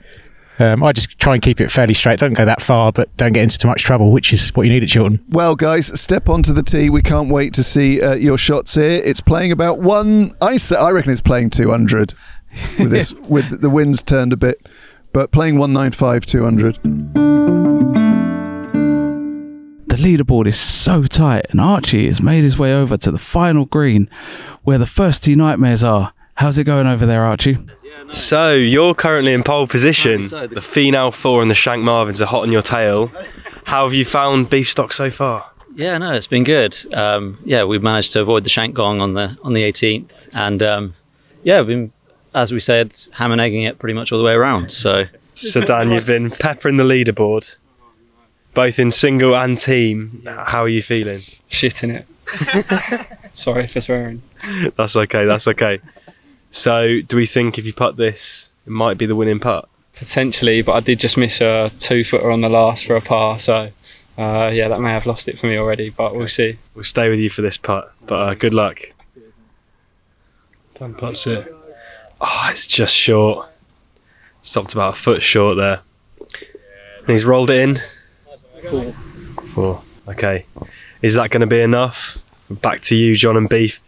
Um, 0.59 0.83
I 0.83 0.91
just 0.91 1.17
try 1.17 1.33
and 1.33 1.41
keep 1.41 1.59
it 1.59 1.71
fairly 1.71 1.93
straight. 1.93 2.19
Don't 2.19 2.33
go 2.33 2.45
that 2.45 2.61
far, 2.61 2.91
but 2.91 3.15
don't 3.17 3.33
get 3.33 3.43
into 3.43 3.57
too 3.57 3.67
much 3.67 3.83
trouble, 3.83 4.11
which 4.11 4.31
is 4.31 4.49
what 4.49 4.63
you 4.63 4.71
need 4.71 4.83
at 4.83 4.89
Chiltern. 4.89 5.23
Well, 5.29 5.55
guys, 5.55 5.99
step 5.99 6.29
onto 6.29 6.53
the 6.53 6.61
tee. 6.61 6.89
We 6.89 7.01
can't 7.01 7.29
wait 7.29 7.53
to 7.55 7.63
see 7.63 8.01
uh, 8.01 8.13
your 8.13 8.37
shots 8.37 8.75
here. 8.75 9.01
It's 9.03 9.21
playing 9.21 9.51
about 9.51 9.79
one. 9.79 10.35
I 10.41 10.57
say, 10.57 10.75
I 10.75 10.91
reckon 10.91 11.11
it's 11.11 11.21
playing 11.21 11.49
two 11.49 11.71
hundred. 11.71 12.13
With 12.77 12.91
this, 12.91 13.13
with 13.29 13.61
the 13.61 13.69
winds 13.69 14.03
turned 14.03 14.31
a 14.31 14.37
bit, 14.37 14.57
but 15.11 15.31
playing 15.31 15.57
one 15.57 15.73
nine 15.73 15.91
five 15.91 16.25
two 16.25 16.43
hundred. 16.43 16.77
The 20.03 20.17
leaderboard 20.17 20.47
is 20.47 20.59
so 20.59 21.03
tight, 21.03 21.45
and 21.51 21.61
Archie 21.61 22.07
has 22.07 22.21
made 22.21 22.43
his 22.43 22.59
way 22.59 22.75
over 22.75 22.97
to 22.97 23.09
the 23.09 23.17
final 23.17 23.63
green 23.63 24.09
where 24.63 24.77
the 24.77 24.85
first 24.85 25.23
two 25.23 25.33
nightmares 25.33 25.81
are. 25.81 26.11
How's 26.35 26.57
it 26.57 26.65
going 26.65 26.87
over 26.87 27.05
there, 27.05 27.23
Archie? 27.23 27.57
So 28.11 28.53
you're 28.53 28.95
currently 28.95 29.31
in 29.31 29.43
pole 29.43 29.65
position. 29.65 30.23
The 30.23 30.59
Finau 30.59 31.13
Four 31.13 31.41
and 31.41 31.49
the 31.49 31.55
Shank 31.55 31.85
Marvins 31.85 32.21
are 32.21 32.25
hot 32.25 32.41
on 32.41 32.51
your 32.51 32.61
tail. 32.61 33.13
How 33.63 33.85
have 33.85 33.93
you 33.93 34.03
found 34.03 34.49
beef 34.49 34.69
stock 34.69 34.91
so 34.91 35.09
far? 35.09 35.49
Yeah, 35.73 35.97
no, 35.99 36.11
it's 36.11 36.27
been 36.27 36.43
good. 36.43 36.75
Um, 36.93 37.39
yeah, 37.45 37.63
we've 37.63 37.81
managed 37.81 38.11
to 38.11 38.21
avoid 38.21 38.43
the 38.43 38.49
shank 38.49 38.75
gong 38.75 39.01
on 39.01 39.13
the 39.13 39.37
on 39.41 39.53
the 39.53 39.61
18th, 39.63 40.35
and 40.35 40.61
um, 40.61 40.95
yeah, 41.43 41.59
we've 41.59 41.67
been, 41.67 41.91
as 42.35 42.51
we 42.51 42.59
said, 42.59 42.91
ham 43.13 43.31
and 43.31 43.39
egging 43.39 43.63
it 43.63 43.79
pretty 43.79 43.93
much 43.93 44.11
all 44.11 44.19
the 44.19 44.25
way 44.25 44.33
around. 44.33 44.69
So, 44.69 45.05
So 45.33 45.61
Dan, 45.61 45.91
you've 45.91 46.05
been 46.05 46.29
peppering 46.29 46.75
the 46.75 46.83
leaderboard, 46.83 47.55
both 48.53 48.79
in 48.79 48.91
single 48.91 49.35
and 49.35 49.57
team. 49.57 50.23
How 50.25 50.63
are 50.63 50.69
you 50.69 50.81
feeling? 50.81 51.21
Shit 51.47 51.83
in 51.83 51.91
it. 51.91 52.07
Sorry 53.33 53.67
for 53.67 53.81
swearing. 53.81 54.21
That's 54.75 54.95
okay. 54.95 55.25
That's 55.25 55.47
okay. 55.47 55.79
So, 56.51 57.01
do 57.01 57.17
we 57.17 57.25
think 57.25 57.57
if 57.57 57.65
you 57.65 57.73
putt 57.73 57.97
this, 57.97 58.53
it 58.65 58.69
might 58.69 58.97
be 58.97 59.05
the 59.05 59.15
winning 59.15 59.39
putt? 59.39 59.67
Potentially, 59.93 60.61
but 60.61 60.73
I 60.73 60.79
did 60.79 60.99
just 60.99 61.17
miss 61.17 61.41
a 61.41 61.71
two 61.79 62.03
footer 62.03 62.29
on 62.29 62.41
the 62.41 62.49
last 62.49 62.85
for 62.85 62.95
a 62.95 63.01
par, 63.01 63.39
so 63.39 63.71
uh, 64.17 64.51
yeah, 64.53 64.67
that 64.67 64.79
may 64.79 64.91
have 64.91 65.05
lost 65.05 65.27
it 65.27 65.39
for 65.39 65.47
me 65.47 65.57
already, 65.57 65.89
but 65.89 66.15
we'll 66.15 66.27
see. 66.27 66.59
We'll 66.75 66.83
stay 66.83 67.09
with 67.09 67.19
you 67.19 67.29
for 67.29 67.41
this 67.41 67.57
putt, 67.57 67.91
but 68.05 68.15
uh, 68.15 68.33
good 68.35 68.53
luck. 68.53 68.81
Dan 70.75 70.93
putts 70.93 71.25
it. 71.27 71.53
Oh, 72.21 72.47
it's 72.51 72.67
just 72.67 72.95
short. 72.95 73.49
Stopped 74.41 74.73
about 74.73 74.93
a 74.93 74.97
foot 74.97 75.21
short 75.21 75.57
there. 75.57 75.81
And 76.99 77.09
he's 77.09 77.25
rolled 77.25 77.49
it 77.49 77.59
in. 77.59 77.77
Four. 78.69 78.91
Four. 79.53 79.83
Okay. 80.07 80.45
Is 81.01 81.15
that 81.15 81.29
going 81.29 81.41
to 81.41 81.47
be 81.47 81.61
enough? 81.61 82.19
Back 82.49 82.79
to 82.81 82.95
you, 82.95 83.15
John 83.15 83.37
and 83.37 83.49
Beef. 83.49 83.81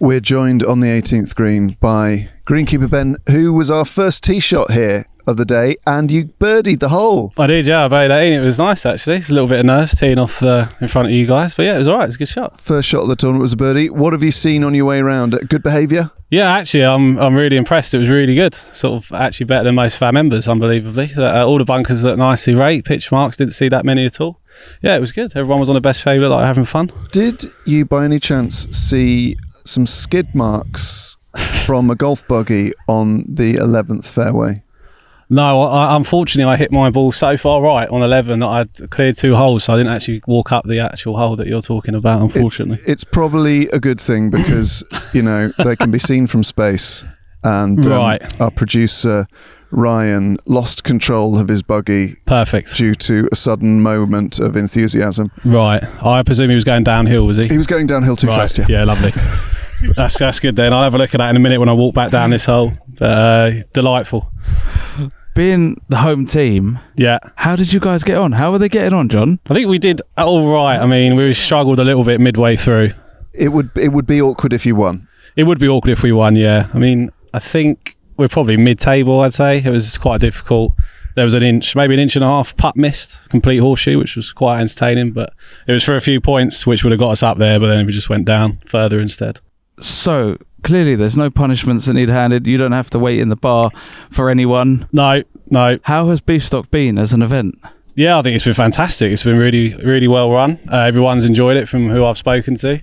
We're 0.00 0.20
joined 0.20 0.62
on 0.62 0.80
the 0.80 0.88
18th 0.88 1.34
green 1.34 1.76
by 1.80 2.28
greenkeeper 2.46 2.90
Ben, 2.90 3.16
who 3.28 3.52
was 3.52 3.70
our 3.70 3.84
first 3.84 4.22
tee 4.24 4.40
shot 4.40 4.70
here 4.72 5.06
of 5.28 5.36
the 5.36 5.44
day, 5.44 5.76
and 5.86 6.10
you 6.10 6.26
birdied 6.40 6.80
the 6.80 6.88
hole. 6.88 7.32
I 7.38 7.46
did, 7.46 7.66
yeah. 7.66 7.84
I 7.84 7.88
bowed 7.88 8.10
18. 8.10 8.32
It 8.32 8.44
was 8.44 8.58
nice, 8.58 8.84
actually. 8.84 9.16
It's 9.16 9.30
a 9.30 9.34
little 9.34 9.48
bit 9.48 9.60
of 9.60 9.66
nerves 9.66 9.94
teeing 9.94 10.18
off 10.18 10.40
the, 10.40 10.70
in 10.80 10.88
front 10.88 11.08
of 11.08 11.12
you 11.12 11.26
guys. 11.26 11.54
But 11.54 11.66
yeah, 11.66 11.76
it 11.76 11.78
was 11.78 11.88
all 11.88 11.98
right. 11.98 12.06
It's 12.06 12.16
a 12.16 12.18
good 12.18 12.28
shot. 12.28 12.60
First 12.60 12.88
shot 12.88 13.02
of 13.02 13.08
the 13.08 13.16
tournament 13.16 13.42
was 13.42 13.52
a 13.52 13.56
birdie. 13.56 13.90
What 13.90 14.12
have 14.12 14.22
you 14.22 14.32
seen 14.32 14.64
on 14.64 14.74
your 14.74 14.86
way 14.86 14.98
around? 14.98 15.38
Good 15.48 15.62
behaviour? 15.62 16.10
Yeah, 16.30 16.52
actually, 16.52 16.84
I'm 16.84 17.16
I'm 17.18 17.34
really 17.34 17.56
impressed. 17.56 17.94
It 17.94 17.98
was 17.98 18.10
really 18.10 18.34
good. 18.34 18.54
Sort 18.54 19.02
of 19.02 19.12
actually 19.12 19.46
better 19.46 19.64
than 19.64 19.76
most 19.76 19.96
of 19.96 20.02
our 20.02 20.12
members, 20.12 20.46
unbelievably. 20.46 21.12
Uh, 21.16 21.46
all 21.46 21.56
the 21.56 21.64
bunkers 21.64 22.04
looked 22.04 22.18
nicely 22.18 22.54
rate. 22.54 22.84
Pitch 22.84 23.10
marks, 23.10 23.38
didn't 23.38 23.54
see 23.54 23.70
that 23.70 23.86
many 23.86 24.04
at 24.04 24.20
all. 24.20 24.38
Yeah, 24.82 24.94
it 24.96 25.00
was 25.00 25.12
good. 25.12 25.34
Everyone 25.34 25.60
was 25.60 25.70
on 25.70 25.74
the 25.74 25.80
best 25.80 26.02
favourite, 26.02 26.28
like 26.28 26.44
having 26.44 26.64
fun. 26.64 26.92
Did 27.12 27.46
you 27.64 27.86
by 27.86 28.04
any 28.04 28.18
chance 28.18 28.68
see 28.76 29.36
some 29.64 29.86
skid 29.86 30.34
marks 30.34 31.16
from 31.64 31.90
a 31.90 31.94
golf 31.94 32.26
buggy 32.28 32.72
on 32.86 33.24
the 33.26 33.54
11th 33.54 34.12
fairway? 34.12 34.62
No, 35.30 35.60
I, 35.60 35.94
unfortunately, 35.96 36.50
I 36.50 36.56
hit 36.56 36.72
my 36.72 36.88
ball 36.90 37.12
so 37.12 37.36
far 37.36 37.60
right 37.62 37.86
on 37.88 38.02
11 38.02 38.40
that 38.40 38.46
I 38.46 38.64
cleared 38.86 39.16
two 39.16 39.36
holes, 39.36 39.64
so 39.64 39.74
I 39.74 39.76
didn't 39.76 39.92
actually 39.92 40.22
walk 40.26 40.52
up 40.52 40.64
the 40.66 40.80
actual 40.80 41.18
hole 41.18 41.36
that 41.36 41.46
you're 41.46 41.60
talking 41.60 41.94
about, 41.94 42.22
unfortunately. 42.22 42.82
It's 42.86 43.04
probably 43.04 43.68
a 43.68 43.78
good 43.78 44.00
thing 44.00 44.30
because, 44.30 44.82
you 45.12 45.20
know, 45.22 45.48
they 45.58 45.76
can 45.76 45.90
be 45.90 45.98
seen 45.98 46.26
from 46.26 46.42
space. 46.42 47.04
And 47.44 47.84
um, 47.86 47.92
Right. 47.92 48.40
our 48.40 48.50
producer, 48.50 49.26
Ryan, 49.70 50.38
lost 50.46 50.82
control 50.82 51.38
of 51.38 51.48
his 51.48 51.62
buggy. 51.62 52.14
Perfect. 52.24 52.74
Due 52.74 52.94
to 52.94 53.28
a 53.30 53.36
sudden 53.36 53.82
moment 53.82 54.38
of 54.38 54.56
enthusiasm. 54.56 55.30
Right. 55.44 55.84
I 56.02 56.22
presume 56.22 56.48
he 56.48 56.54
was 56.54 56.64
going 56.64 56.84
downhill, 56.84 57.26
was 57.26 57.36
he? 57.36 57.48
He 57.48 57.58
was 57.58 57.66
going 57.66 57.86
downhill 57.86 58.16
too 58.16 58.28
Right, 58.28 58.36
fast, 58.36 58.58
yeah. 58.58 58.66
Yeah, 58.68 58.84
lovely. 58.84 59.10
that's, 59.94 60.18
that's 60.18 60.40
good 60.40 60.56
then. 60.56 60.72
I'll 60.72 60.82
have 60.84 60.94
a 60.94 60.98
look 60.98 61.14
at 61.14 61.18
that 61.18 61.28
in 61.28 61.36
a 61.36 61.40
minute 61.40 61.60
when 61.60 61.68
I 61.68 61.74
walk 61.74 61.94
back 61.94 62.10
down 62.10 62.30
this 62.30 62.46
hole. 62.46 62.72
Uh, 62.98 63.50
delightful. 63.74 64.32
Being 65.38 65.80
the 65.88 65.98
home 65.98 66.26
team, 66.26 66.80
yeah. 66.96 67.20
How 67.36 67.54
did 67.54 67.72
you 67.72 67.78
guys 67.78 68.02
get 68.02 68.18
on? 68.18 68.32
How 68.32 68.50
were 68.50 68.58
they 68.58 68.68
getting 68.68 68.92
on, 68.92 69.08
John? 69.08 69.38
I 69.48 69.54
think 69.54 69.68
we 69.68 69.78
did 69.78 70.02
all 70.16 70.52
right. 70.52 70.76
I 70.76 70.84
mean, 70.84 71.14
we 71.14 71.32
struggled 71.32 71.78
a 71.78 71.84
little 71.84 72.02
bit 72.02 72.20
midway 72.20 72.56
through. 72.56 72.90
It 73.32 73.50
would 73.50 73.70
it 73.76 73.92
would 73.92 74.04
be 74.04 74.20
awkward 74.20 74.52
if 74.52 74.66
you 74.66 74.74
won. 74.74 75.06
It 75.36 75.44
would 75.44 75.60
be 75.60 75.68
awkward 75.68 75.92
if 75.92 76.02
we 76.02 76.10
won, 76.10 76.34
yeah. 76.34 76.66
I 76.74 76.78
mean, 76.78 77.12
I 77.32 77.38
think 77.38 77.94
we're 78.16 78.26
probably 78.26 78.56
mid-table. 78.56 79.20
I'd 79.20 79.32
say 79.32 79.58
it 79.58 79.70
was 79.70 79.96
quite 79.96 80.20
difficult. 80.20 80.72
There 81.14 81.24
was 81.24 81.34
an 81.34 81.44
inch, 81.44 81.76
maybe 81.76 81.94
an 81.94 82.00
inch 82.00 82.16
and 82.16 82.24
a 82.24 82.28
half 82.28 82.56
putt 82.56 82.74
missed, 82.74 83.20
complete 83.28 83.58
horseshoe, 83.58 83.96
which 83.96 84.16
was 84.16 84.32
quite 84.32 84.58
entertaining. 84.58 85.12
But 85.12 85.34
it 85.68 85.72
was 85.72 85.84
for 85.84 85.94
a 85.94 86.00
few 86.00 86.20
points, 86.20 86.66
which 86.66 86.82
would 86.82 86.90
have 86.90 86.98
got 86.98 87.10
us 87.10 87.22
up 87.22 87.38
there. 87.38 87.60
But 87.60 87.68
then 87.68 87.86
we 87.86 87.92
just 87.92 88.10
went 88.10 88.24
down 88.24 88.58
further 88.66 88.98
instead. 88.98 89.38
So 89.78 90.38
clearly, 90.62 90.94
there's 90.94 91.16
no 91.16 91.30
punishments 91.30 91.86
that 91.86 91.94
need 91.94 92.08
handed. 92.08 92.46
You 92.46 92.58
don't 92.58 92.72
have 92.72 92.90
to 92.90 92.98
wait 92.98 93.18
in 93.20 93.28
the 93.28 93.36
bar 93.36 93.70
for 94.10 94.30
anyone. 94.30 94.88
No, 94.92 95.22
no. 95.50 95.78
How 95.84 96.08
has 96.08 96.20
Beefstock 96.20 96.70
been 96.70 96.98
as 96.98 97.12
an 97.12 97.22
event? 97.22 97.58
Yeah, 97.94 98.18
I 98.18 98.22
think 98.22 98.36
it's 98.36 98.44
been 98.44 98.54
fantastic. 98.54 99.10
It's 99.10 99.24
been 99.24 99.38
really, 99.38 99.74
really 99.76 100.06
well 100.06 100.30
run. 100.30 100.60
Uh, 100.70 100.82
everyone's 100.82 101.24
enjoyed 101.24 101.56
it 101.56 101.68
from 101.68 101.88
who 101.88 102.04
I've 102.04 102.18
spoken 102.18 102.56
to. 102.58 102.80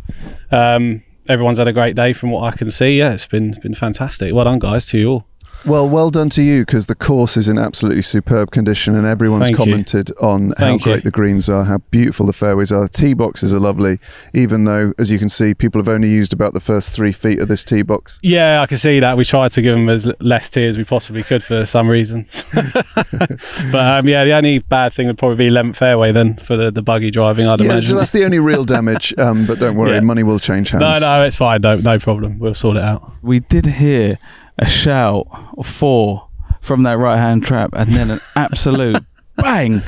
Um, 0.52 1.04
everyone's 1.30 1.58
had 1.58 1.68
a 1.68 1.74
great 1.74 1.96
day 1.96 2.12
from 2.12 2.32
what 2.32 2.54
I 2.54 2.56
can 2.56 2.70
see. 2.70 2.98
Yeah, 3.00 3.14
it's 3.14 3.28
been 3.28 3.56
been 3.62 3.76
fantastic. 3.76 4.34
Well 4.34 4.44
done, 4.46 4.60
guys, 4.60 4.86
to 4.88 5.00
you 5.00 5.10
all. 5.10 5.28
Well, 5.68 5.90
well 5.90 6.12
done 6.12 6.30
to 6.30 6.44
you 6.44 6.62
because 6.64 6.86
the 6.86 6.94
course 6.94 7.38
is 7.38 7.48
in 7.48 7.58
absolutely 7.58 8.04
superb 8.04 8.52
condition, 8.52 8.94
and 8.96 9.08
everyone's 9.08 9.46
Thank 9.46 9.58
you. 9.58 9.64
commented 9.66 10.12
on 10.22 10.50
how 10.50 10.54
Thank 10.58 10.86
you. 10.86 10.92
great 10.92 11.04
the 11.04 11.10
greens 11.10 11.50
are, 11.50 11.64
how 11.64 11.80
beautiful 11.90 12.28
the 12.28 12.34
fairways 12.34 12.72
are. 12.72 12.84
The 12.84 12.90
tee 12.90 13.16
boxes 13.16 13.52
are 13.52 13.60
lovely, 13.60 13.98
even 14.34 14.66
though, 14.66 14.94
as 15.00 15.10
you 15.12 15.18
can 15.18 15.28
see, 15.28 15.56
people 15.56 15.80
have 15.82 15.90
only 15.90 16.08
used 16.10 16.34
about 16.34 16.54
the 16.54 16.60
first 16.60 16.96
three 16.96 17.12
feet 17.12 17.40
of 17.40 17.48
this 17.48 17.64
tee 17.64 17.82
box. 17.82 18.20
Yeah, 18.22 18.62
I 18.62 18.68
can 18.68 18.78
see 18.78 19.00
that. 19.00 19.18
We 19.18 19.26
tried 19.26 19.50
to 19.52 19.62
give 19.64 19.76
them 19.76 19.90
as 19.90 20.08
less 20.20 20.52
tee 20.52 20.66
as 20.66 20.78
we 20.78 20.84
possibly 20.84 21.24
could 21.24 21.44
for 21.44 21.66
some 21.66 21.90
reason. 21.90 22.28
but 22.54 23.74
um, 23.74 24.08
yeah, 24.08 24.24
the 24.24 24.34
only 24.34 24.60
bad 24.60 24.94
thing 24.94 25.08
would 25.08 25.18
probably 25.18 25.38
be 25.48 25.50
11th 25.52 25.78
fairway 25.78 26.12
then 26.12 26.36
for 26.38 26.56
the, 26.56 26.70
the 26.70 26.84
buggy 26.84 27.10
driving, 27.10 27.48
I'd 27.48 27.60
yeah, 27.60 27.72
imagine. 27.72 27.90
so 27.90 27.96
that's 27.96 28.12
the 28.12 28.24
only 28.24 28.38
real 28.38 28.66
damage. 28.66 29.14
Um, 29.18 29.48
but 29.48 29.58
don't 29.58 29.76
worry, 29.76 29.92
Yeah. 29.96 30.02
money 30.02 30.22
will 30.22 30.40
change 30.40 30.70
hands. 30.70 30.82
no, 31.02 31.08
no, 31.08 31.24
it's 31.24 31.38
fine. 31.38 31.62
No, 31.62 31.78
no 31.78 31.98
problem. 31.98 32.38
We'll 32.38 32.54
sort 32.54 32.78
it 32.78 32.84
out. 32.84 33.12
We 33.24 33.40
did 33.40 33.66
hear 33.66 34.20
a 34.58 34.68
shout 34.68 35.28
of 35.58 35.68
four 35.68 36.28
from 36.62 36.84
that 36.84 36.98
right 36.98 37.18
hand 37.18 37.44
trap, 37.44 37.72
and 37.74 37.92
then 37.92 38.10
an 38.12 38.20
absolute 38.36 39.04
bang 39.38 39.82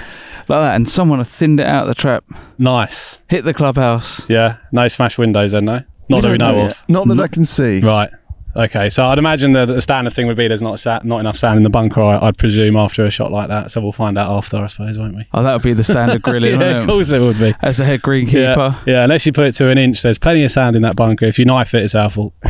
like 0.50 0.62
that, 0.62 0.76
and 0.76 0.88
someone 0.88 1.20
had 1.20 1.28
thinned 1.28 1.60
it 1.60 1.68
out 1.68 1.88
the 1.88 1.96
trap. 1.96 2.24
Nice. 2.58 3.22
Hit 3.28 3.44
the 3.44 3.54
clubhouse. 3.54 4.28
Yeah, 4.30 4.58
no 4.72 4.88
smashed 4.88 5.18
windows 5.18 5.52
then, 5.52 5.66
no? 5.66 5.84
Not 6.10 6.22
that 6.22 6.32
we 6.32 6.38
know 6.38 6.54
know 6.54 6.68
of. 6.68 6.84
Not 6.88 7.08
that 7.08 7.20
I 7.20 7.28
mm. 7.28 7.32
can 7.32 7.46
see. 7.46 7.82
Right. 7.82 8.10
Okay, 8.56 8.90
so 8.90 9.06
I'd 9.06 9.20
imagine 9.20 9.52
the, 9.52 9.68
the 9.68 9.82
standard 9.84 10.14
thing 10.14 10.26
would 10.26 10.38
be 10.38 10.48
there's 10.48 10.64
not 10.64 10.80
sa- 10.80 11.02
not 11.04 11.20
enough 11.20 11.38
sand 11.38 11.58
in 11.58 11.64
the 11.64 11.70
bunker. 11.70 12.02
I, 12.02 12.28
I'd 12.28 12.40
presume 12.40 12.76
after 12.76 13.06
a 13.06 13.12
shot 13.12 13.32
like 13.32 13.50
that. 13.50 13.70
So 13.70 13.80
we'll 13.82 13.92
find 13.92 14.18
out 14.18 14.36
after, 14.36 14.58
I 14.58 14.66
suppose, 14.66 14.98
won't 14.98 15.16
we? 15.16 15.28
Oh, 15.32 15.44
that 15.44 15.54
would 15.54 15.62
be 15.62 15.74
the 15.74 15.84
standard 15.84 16.22
grilling. 16.24 16.60
yeah, 16.60 16.80
of 16.80 16.88
course 16.88 17.12
it 17.12 17.22
would 17.22 17.38
be. 17.38 17.54
As 17.62 17.78
the 17.78 17.86
head 17.86 18.02
greenkeeper. 18.02 18.34
Yeah, 18.34 18.84
yeah, 18.88 19.04
unless 19.04 19.28
you 19.28 19.32
put 19.32 19.46
it 19.46 19.52
to 19.54 19.70
an 19.70 19.78
inch, 19.78 20.02
there's 20.02 20.18
plenty 20.18 20.44
of 20.44 20.50
sand 20.50 20.76
in 20.76 20.82
that 20.82 20.96
bunker. 20.96 21.26
If 21.26 21.38
you 21.38 21.46
knife 21.46 21.76
it, 21.76 21.84
it's 21.84 21.94
our 21.94 22.10
fault. 22.10 22.34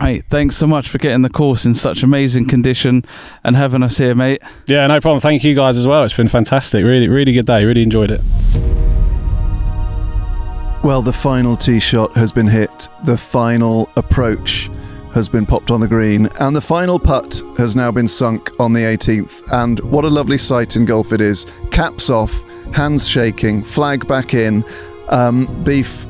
Hey, 0.00 0.20
thanks 0.20 0.56
so 0.56 0.66
much 0.66 0.90
for 0.90 0.98
getting 0.98 1.22
the 1.22 1.30
course 1.30 1.64
in 1.64 1.72
such 1.72 2.02
amazing 2.02 2.46
condition 2.48 3.02
and 3.42 3.56
having 3.56 3.82
us 3.82 3.96
here, 3.96 4.14
mate. 4.14 4.42
Yeah, 4.66 4.86
no 4.86 5.00
problem. 5.00 5.20
Thank 5.20 5.42
you 5.42 5.54
guys 5.54 5.78
as 5.78 5.86
well. 5.86 6.04
It's 6.04 6.14
been 6.14 6.28
fantastic. 6.28 6.84
Really, 6.84 7.08
really 7.08 7.32
good 7.32 7.46
day. 7.46 7.64
Really 7.64 7.82
enjoyed 7.82 8.10
it. 8.10 8.20
Well, 10.84 11.00
the 11.02 11.14
final 11.14 11.56
tee 11.56 11.80
shot 11.80 12.14
has 12.14 12.30
been 12.30 12.46
hit, 12.46 12.88
the 13.04 13.16
final 13.16 13.90
approach 13.96 14.70
has 15.14 15.30
been 15.30 15.46
popped 15.46 15.70
on 15.70 15.80
the 15.80 15.88
green, 15.88 16.26
and 16.40 16.54
the 16.54 16.60
final 16.60 16.98
putt 16.98 17.40
has 17.56 17.74
now 17.74 17.90
been 17.90 18.06
sunk 18.06 18.50
on 18.60 18.74
the 18.74 18.82
18th. 18.82 19.42
And 19.50 19.80
what 19.80 20.04
a 20.04 20.08
lovely 20.08 20.36
sight 20.38 20.76
in 20.76 20.84
golf 20.84 21.12
it 21.12 21.22
is. 21.22 21.46
Caps 21.70 22.10
off, 22.10 22.44
hands 22.72 23.08
shaking, 23.08 23.64
flag 23.64 24.06
back 24.06 24.34
in. 24.34 24.62
Um, 25.08 25.64
beef, 25.64 26.06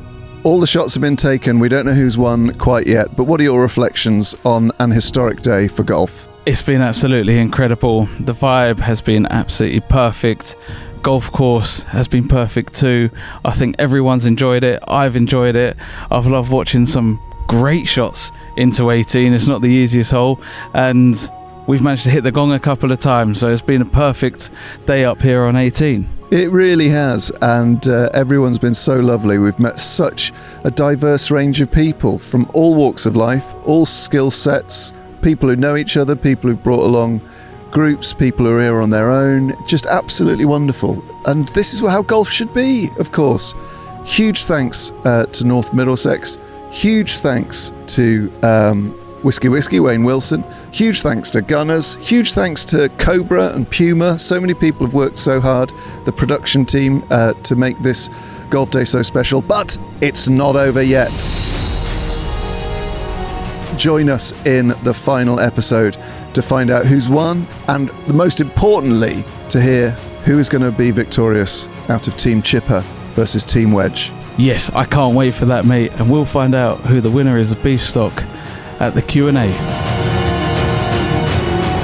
all 0.47 0.61
the 0.61 0.65
shots 0.65 0.93
have 0.93 1.01
been 1.01 1.17
taken. 1.17 1.59
We 1.59 1.67
don't 1.67 1.85
know 1.85 1.93
who's 1.93 2.17
won 2.17 2.53
quite 2.53 2.87
yet, 2.87 3.17
but 3.17 3.25
what 3.25 3.41
are 3.41 3.43
your 3.43 3.61
reflections 3.61 4.33
on 4.45 4.71
an 4.79 4.91
historic 4.91 5.41
day 5.41 5.67
for 5.67 5.83
golf? 5.83 6.25
It's 6.45 6.61
been 6.61 6.81
absolutely 6.81 7.37
incredible. 7.37 8.05
The 8.21 8.31
vibe 8.31 8.79
has 8.79 9.01
been 9.01 9.25
absolutely 9.25 9.81
perfect. 9.81 10.55
Golf 11.01 11.29
course 11.33 11.83
has 11.83 12.07
been 12.07 12.29
perfect 12.29 12.75
too. 12.75 13.09
I 13.43 13.51
think 13.51 13.75
everyone's 13.77 14.25
enjoyed 14.25 14.63
it. 14.63 14.81
I've 14.87 15.17
enjoyed 15.17 15.57
it. 15.57 15.75
I've 16.09 16.27
loved 16.27 16.49
watching 16.49 16.85
some 16.85 17.19
great 17.47 17.85
shots 17.85 18.31
into 18.55 18.89
18. 18.89 19.33
It's 19.33 19.47
not 19.47 19.61
the 19.61 19.67
easiest 19.67 20.11
hole, 20.11 20.39
and 20.73 21.29
we've 21.67 21.81
managed 21.81 22.03
to 22.03 22.09
hit 22.09 22.23
the 22.23 22.31
gong 22.31 22.53
a 22.53 22.59
couple 22.59 22.91
of 22.91 22.99
times. 22.99 23.39
So 23.39 23.49
it's 23.49 23.61
been 23.61 23.81
a 23.81 23.85
perfect 23.85 24.49
day 24.85 25.05
up 25.05 25.21
here 25.21 25.43
on 25.43 25.55
18. 25.55 26.09
It 26.31 26.51
really 26.51 26.89
has, 26.89 27.31
and 27.41 27.87
uh, 27.87 28.09
everyone's 28.13 28.59
been 28.59 28.73
so 28.73 28.99
lovely. 28.99 29.37
We've 29.37 29.59
met 29.59 29.79
such 29.79 30.33
a 30.65 30.71
diverse 30.71 31.31
range 31.31 31.61
of 31.61 31.71
people 31.71 32.17
from 32.17 32.49
all 32.53 32.75
walks 32.75 33.05
of 33.05 33.15
life, 33.15 33.53
all 33.65 33.85
skill 33.85 34.29
sets, 34.29 34.91
people 35.21 35.47
who 35.47 35.55
know 35.55 35.77
each 35.77 35.95
other, 35.95 36.17
people 36.17 36.49
who've 36.49 36.61
brought 36.61 36.85
along 36.85 37.21
groups, 37.71 38.13
people 38.13 38.45
who 38.45 38.57
are 38.57 38.61
here 38.61 38.81
on 38.81 38.89
their 38.89 39.09
own. 39.09 39.53
Just 39.67 39.85
absolutely 39.85 40.45
wonderful. 40.45 41.01
And 41.25 41.47
this 41.49 41.73
is 41.73 41.79
how 41.79 42.01
golf 42.01 42.29
should 42.29 42.53
be, 42.53 42.89
of 42.99 43.11
course. 43.13 43.53
Huge 44.05 44.45
thanks 44.45 44.91
uh, 45.05 45.25
to 45.27 45.45
North 45.45 45.73
Middlesex. 45.73 46.39
Huge 46.71 47.19
thanks 47.19 47.71
to 47.87 48.31
um, 48.43 48.93
Whiskey 49.23 49.49
Whiskey, 49.49 49.79
Wayne 49.79 50.03
Wilson. 50.03 50.43
Huge 50.71 51.01
thanks 51.01 51.31
to 51.31 51.41
Gunners. 51.41 51.95
Huge 51.95 52.33
thanks 52.33 52.63
to 52.65 52.89
Cobra 52.97 53.53
and 53.53 53.69
Puma. 53.69 54.19
So 54.19 54.39
many 54.39 54.53
people 54.53 54.85
have 54.85 54.93
worked 54.93 55.17
so 55.17 55.41
hard, 55.41 55.73
the 56.05 56.11
production 56.11 56.65
team, 56.65 57.03
uh, 57.09 57.33
to 57.33 57.55
make 57.55 57.79
this 57.79 58.09
golf 58.49 58.71
day 58.71 58.83
so 58.83 59.01
special. 59.01 59.41
But 59.41 59.77
it's 60.01 60.27
not 60.27 60.55
over 60.55 60.81
yet. 60.81 61.11
Join 63.77 64.09
us 64.09 64.33
in 64.45 64.69
the 64.83 64.93
final 64.93 65.39
episode 65.39 65.97
to 66.33 66.41
find 66.41 66.69
out 66.69 66.85
who's 66.85 67.09
won 67.09 67.47
and, 67.67 67.91
most 68.13 68.41
importantly, 68.41 69.23
to 69.49 69.61
hear 69.61 69.91
who 70.25 70.39
is 70.39 70.49
going 70.49 70.63
to 70.63 70.77
be 70.77 70.91
victorious 70.91 71.67
out 71.89 72.07
of 72.07 72.17
Team 72.17 72.41
Chipper 72.41 72.83
versus 73.13 73.45
Team 73.45 73.71
Wedge. 73.71 74.11
Yes, 74.37 74.69
I 74.71 74.85
can't 74.85 75.15
wait 75.15 75.33
for 75.33 75.45
that, 75.45 75.65
mate. 75.65 75.91
And 75.93 76.11
we'll 76.11 76.25
find 76.25 76.53
out 76.53 76.79
who 76.81 77.01
the 77.01 77.09
winner 77.09 77.37
is 77.37 77.51
of 77.51 77.63
Beef 77.63 77.81
Stock 77.81 78.23
at 78.79 78.93
the 78.93 79.01
Q&A. 79.01 79.47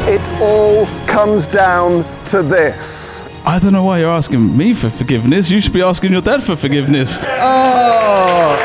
It 0.06 0.30
all 0.42 0.86
comes 1.08 1.48
down 1.48 2.04
to 2.26 2.44
this. 2.44 3.24
I 3.46 3.60
don't 3.60 3.74
know 3.74 3.84
why 3.84 4.00
you're 4.00 4.10
asking 4.10 4.56
me 4.56 4.74
for 4.74 4.90
forgiveness. 4.90 5.50
You 5.50 5.60
should 5.60 5.74
be 5.74 5.82
asking 5.82 6.12
your 6.12 6.22
dad 6.22 6.44
for 6.44 6.56
forgiveness. 6.56 7.20
Oh, 7.22 8.58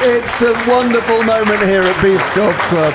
it's 0.00 0.42
a 0.42 0.52
wonderful 0.68 1.22
moment 1.24 1.60
here 1.60 1.82
at 1.82 2.02
Beef's 2.02 2.30
Golf 2.30 2.56
Club. 2.68 2.92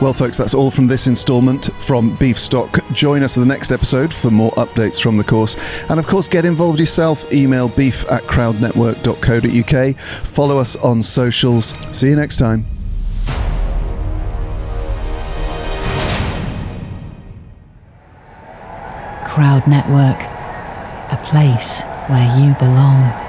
Well, 0.00 0.12
folks, 0.12 0.36
that's 0.36 0.54
all 0.54 0.70
from 0.70 0.86
this 0.86 1.08
instalment 1.08 1.72
from 1.74 2.16
Beefstock. 2.18 2.94
Join 2.94 3.24
us 3.24 3.34
for 3.34 3.40
the 3.40 3.46
next 3.46 3.72
episode 3.72 4.14
for 4.14 4.30
more 4.30 4.52
updates 4.52 5.02
from 5.02 5.16
the 5.16 5.24
course. 5.24 5.56
And 5.90 5.98
of 5.98 6.06
course, 6.06 6.28
get 6.28 6.44
involved 6.44 6.78
yourself. 6.78 7.32
Email 7.32 7.68
beef 7.68 8.08
at 8.08 8.22
crowdnetwork.co.uk. 8.22 9.98
Follow 9.98 10.58
us 10.58 10.76
on 10.76 11.02
socials. 11.02 11.74
See 11.90 12.10
you 12.10 12.16
next 12.16 12.36
time. 12.36 12.64
Crowd 19.26 19.66
Network, 19.66 20.22
a 21.10 21.20
place 21.24 21.82
where 22.08 22.38
you 22.38 22.54
belong. 22.54 23.27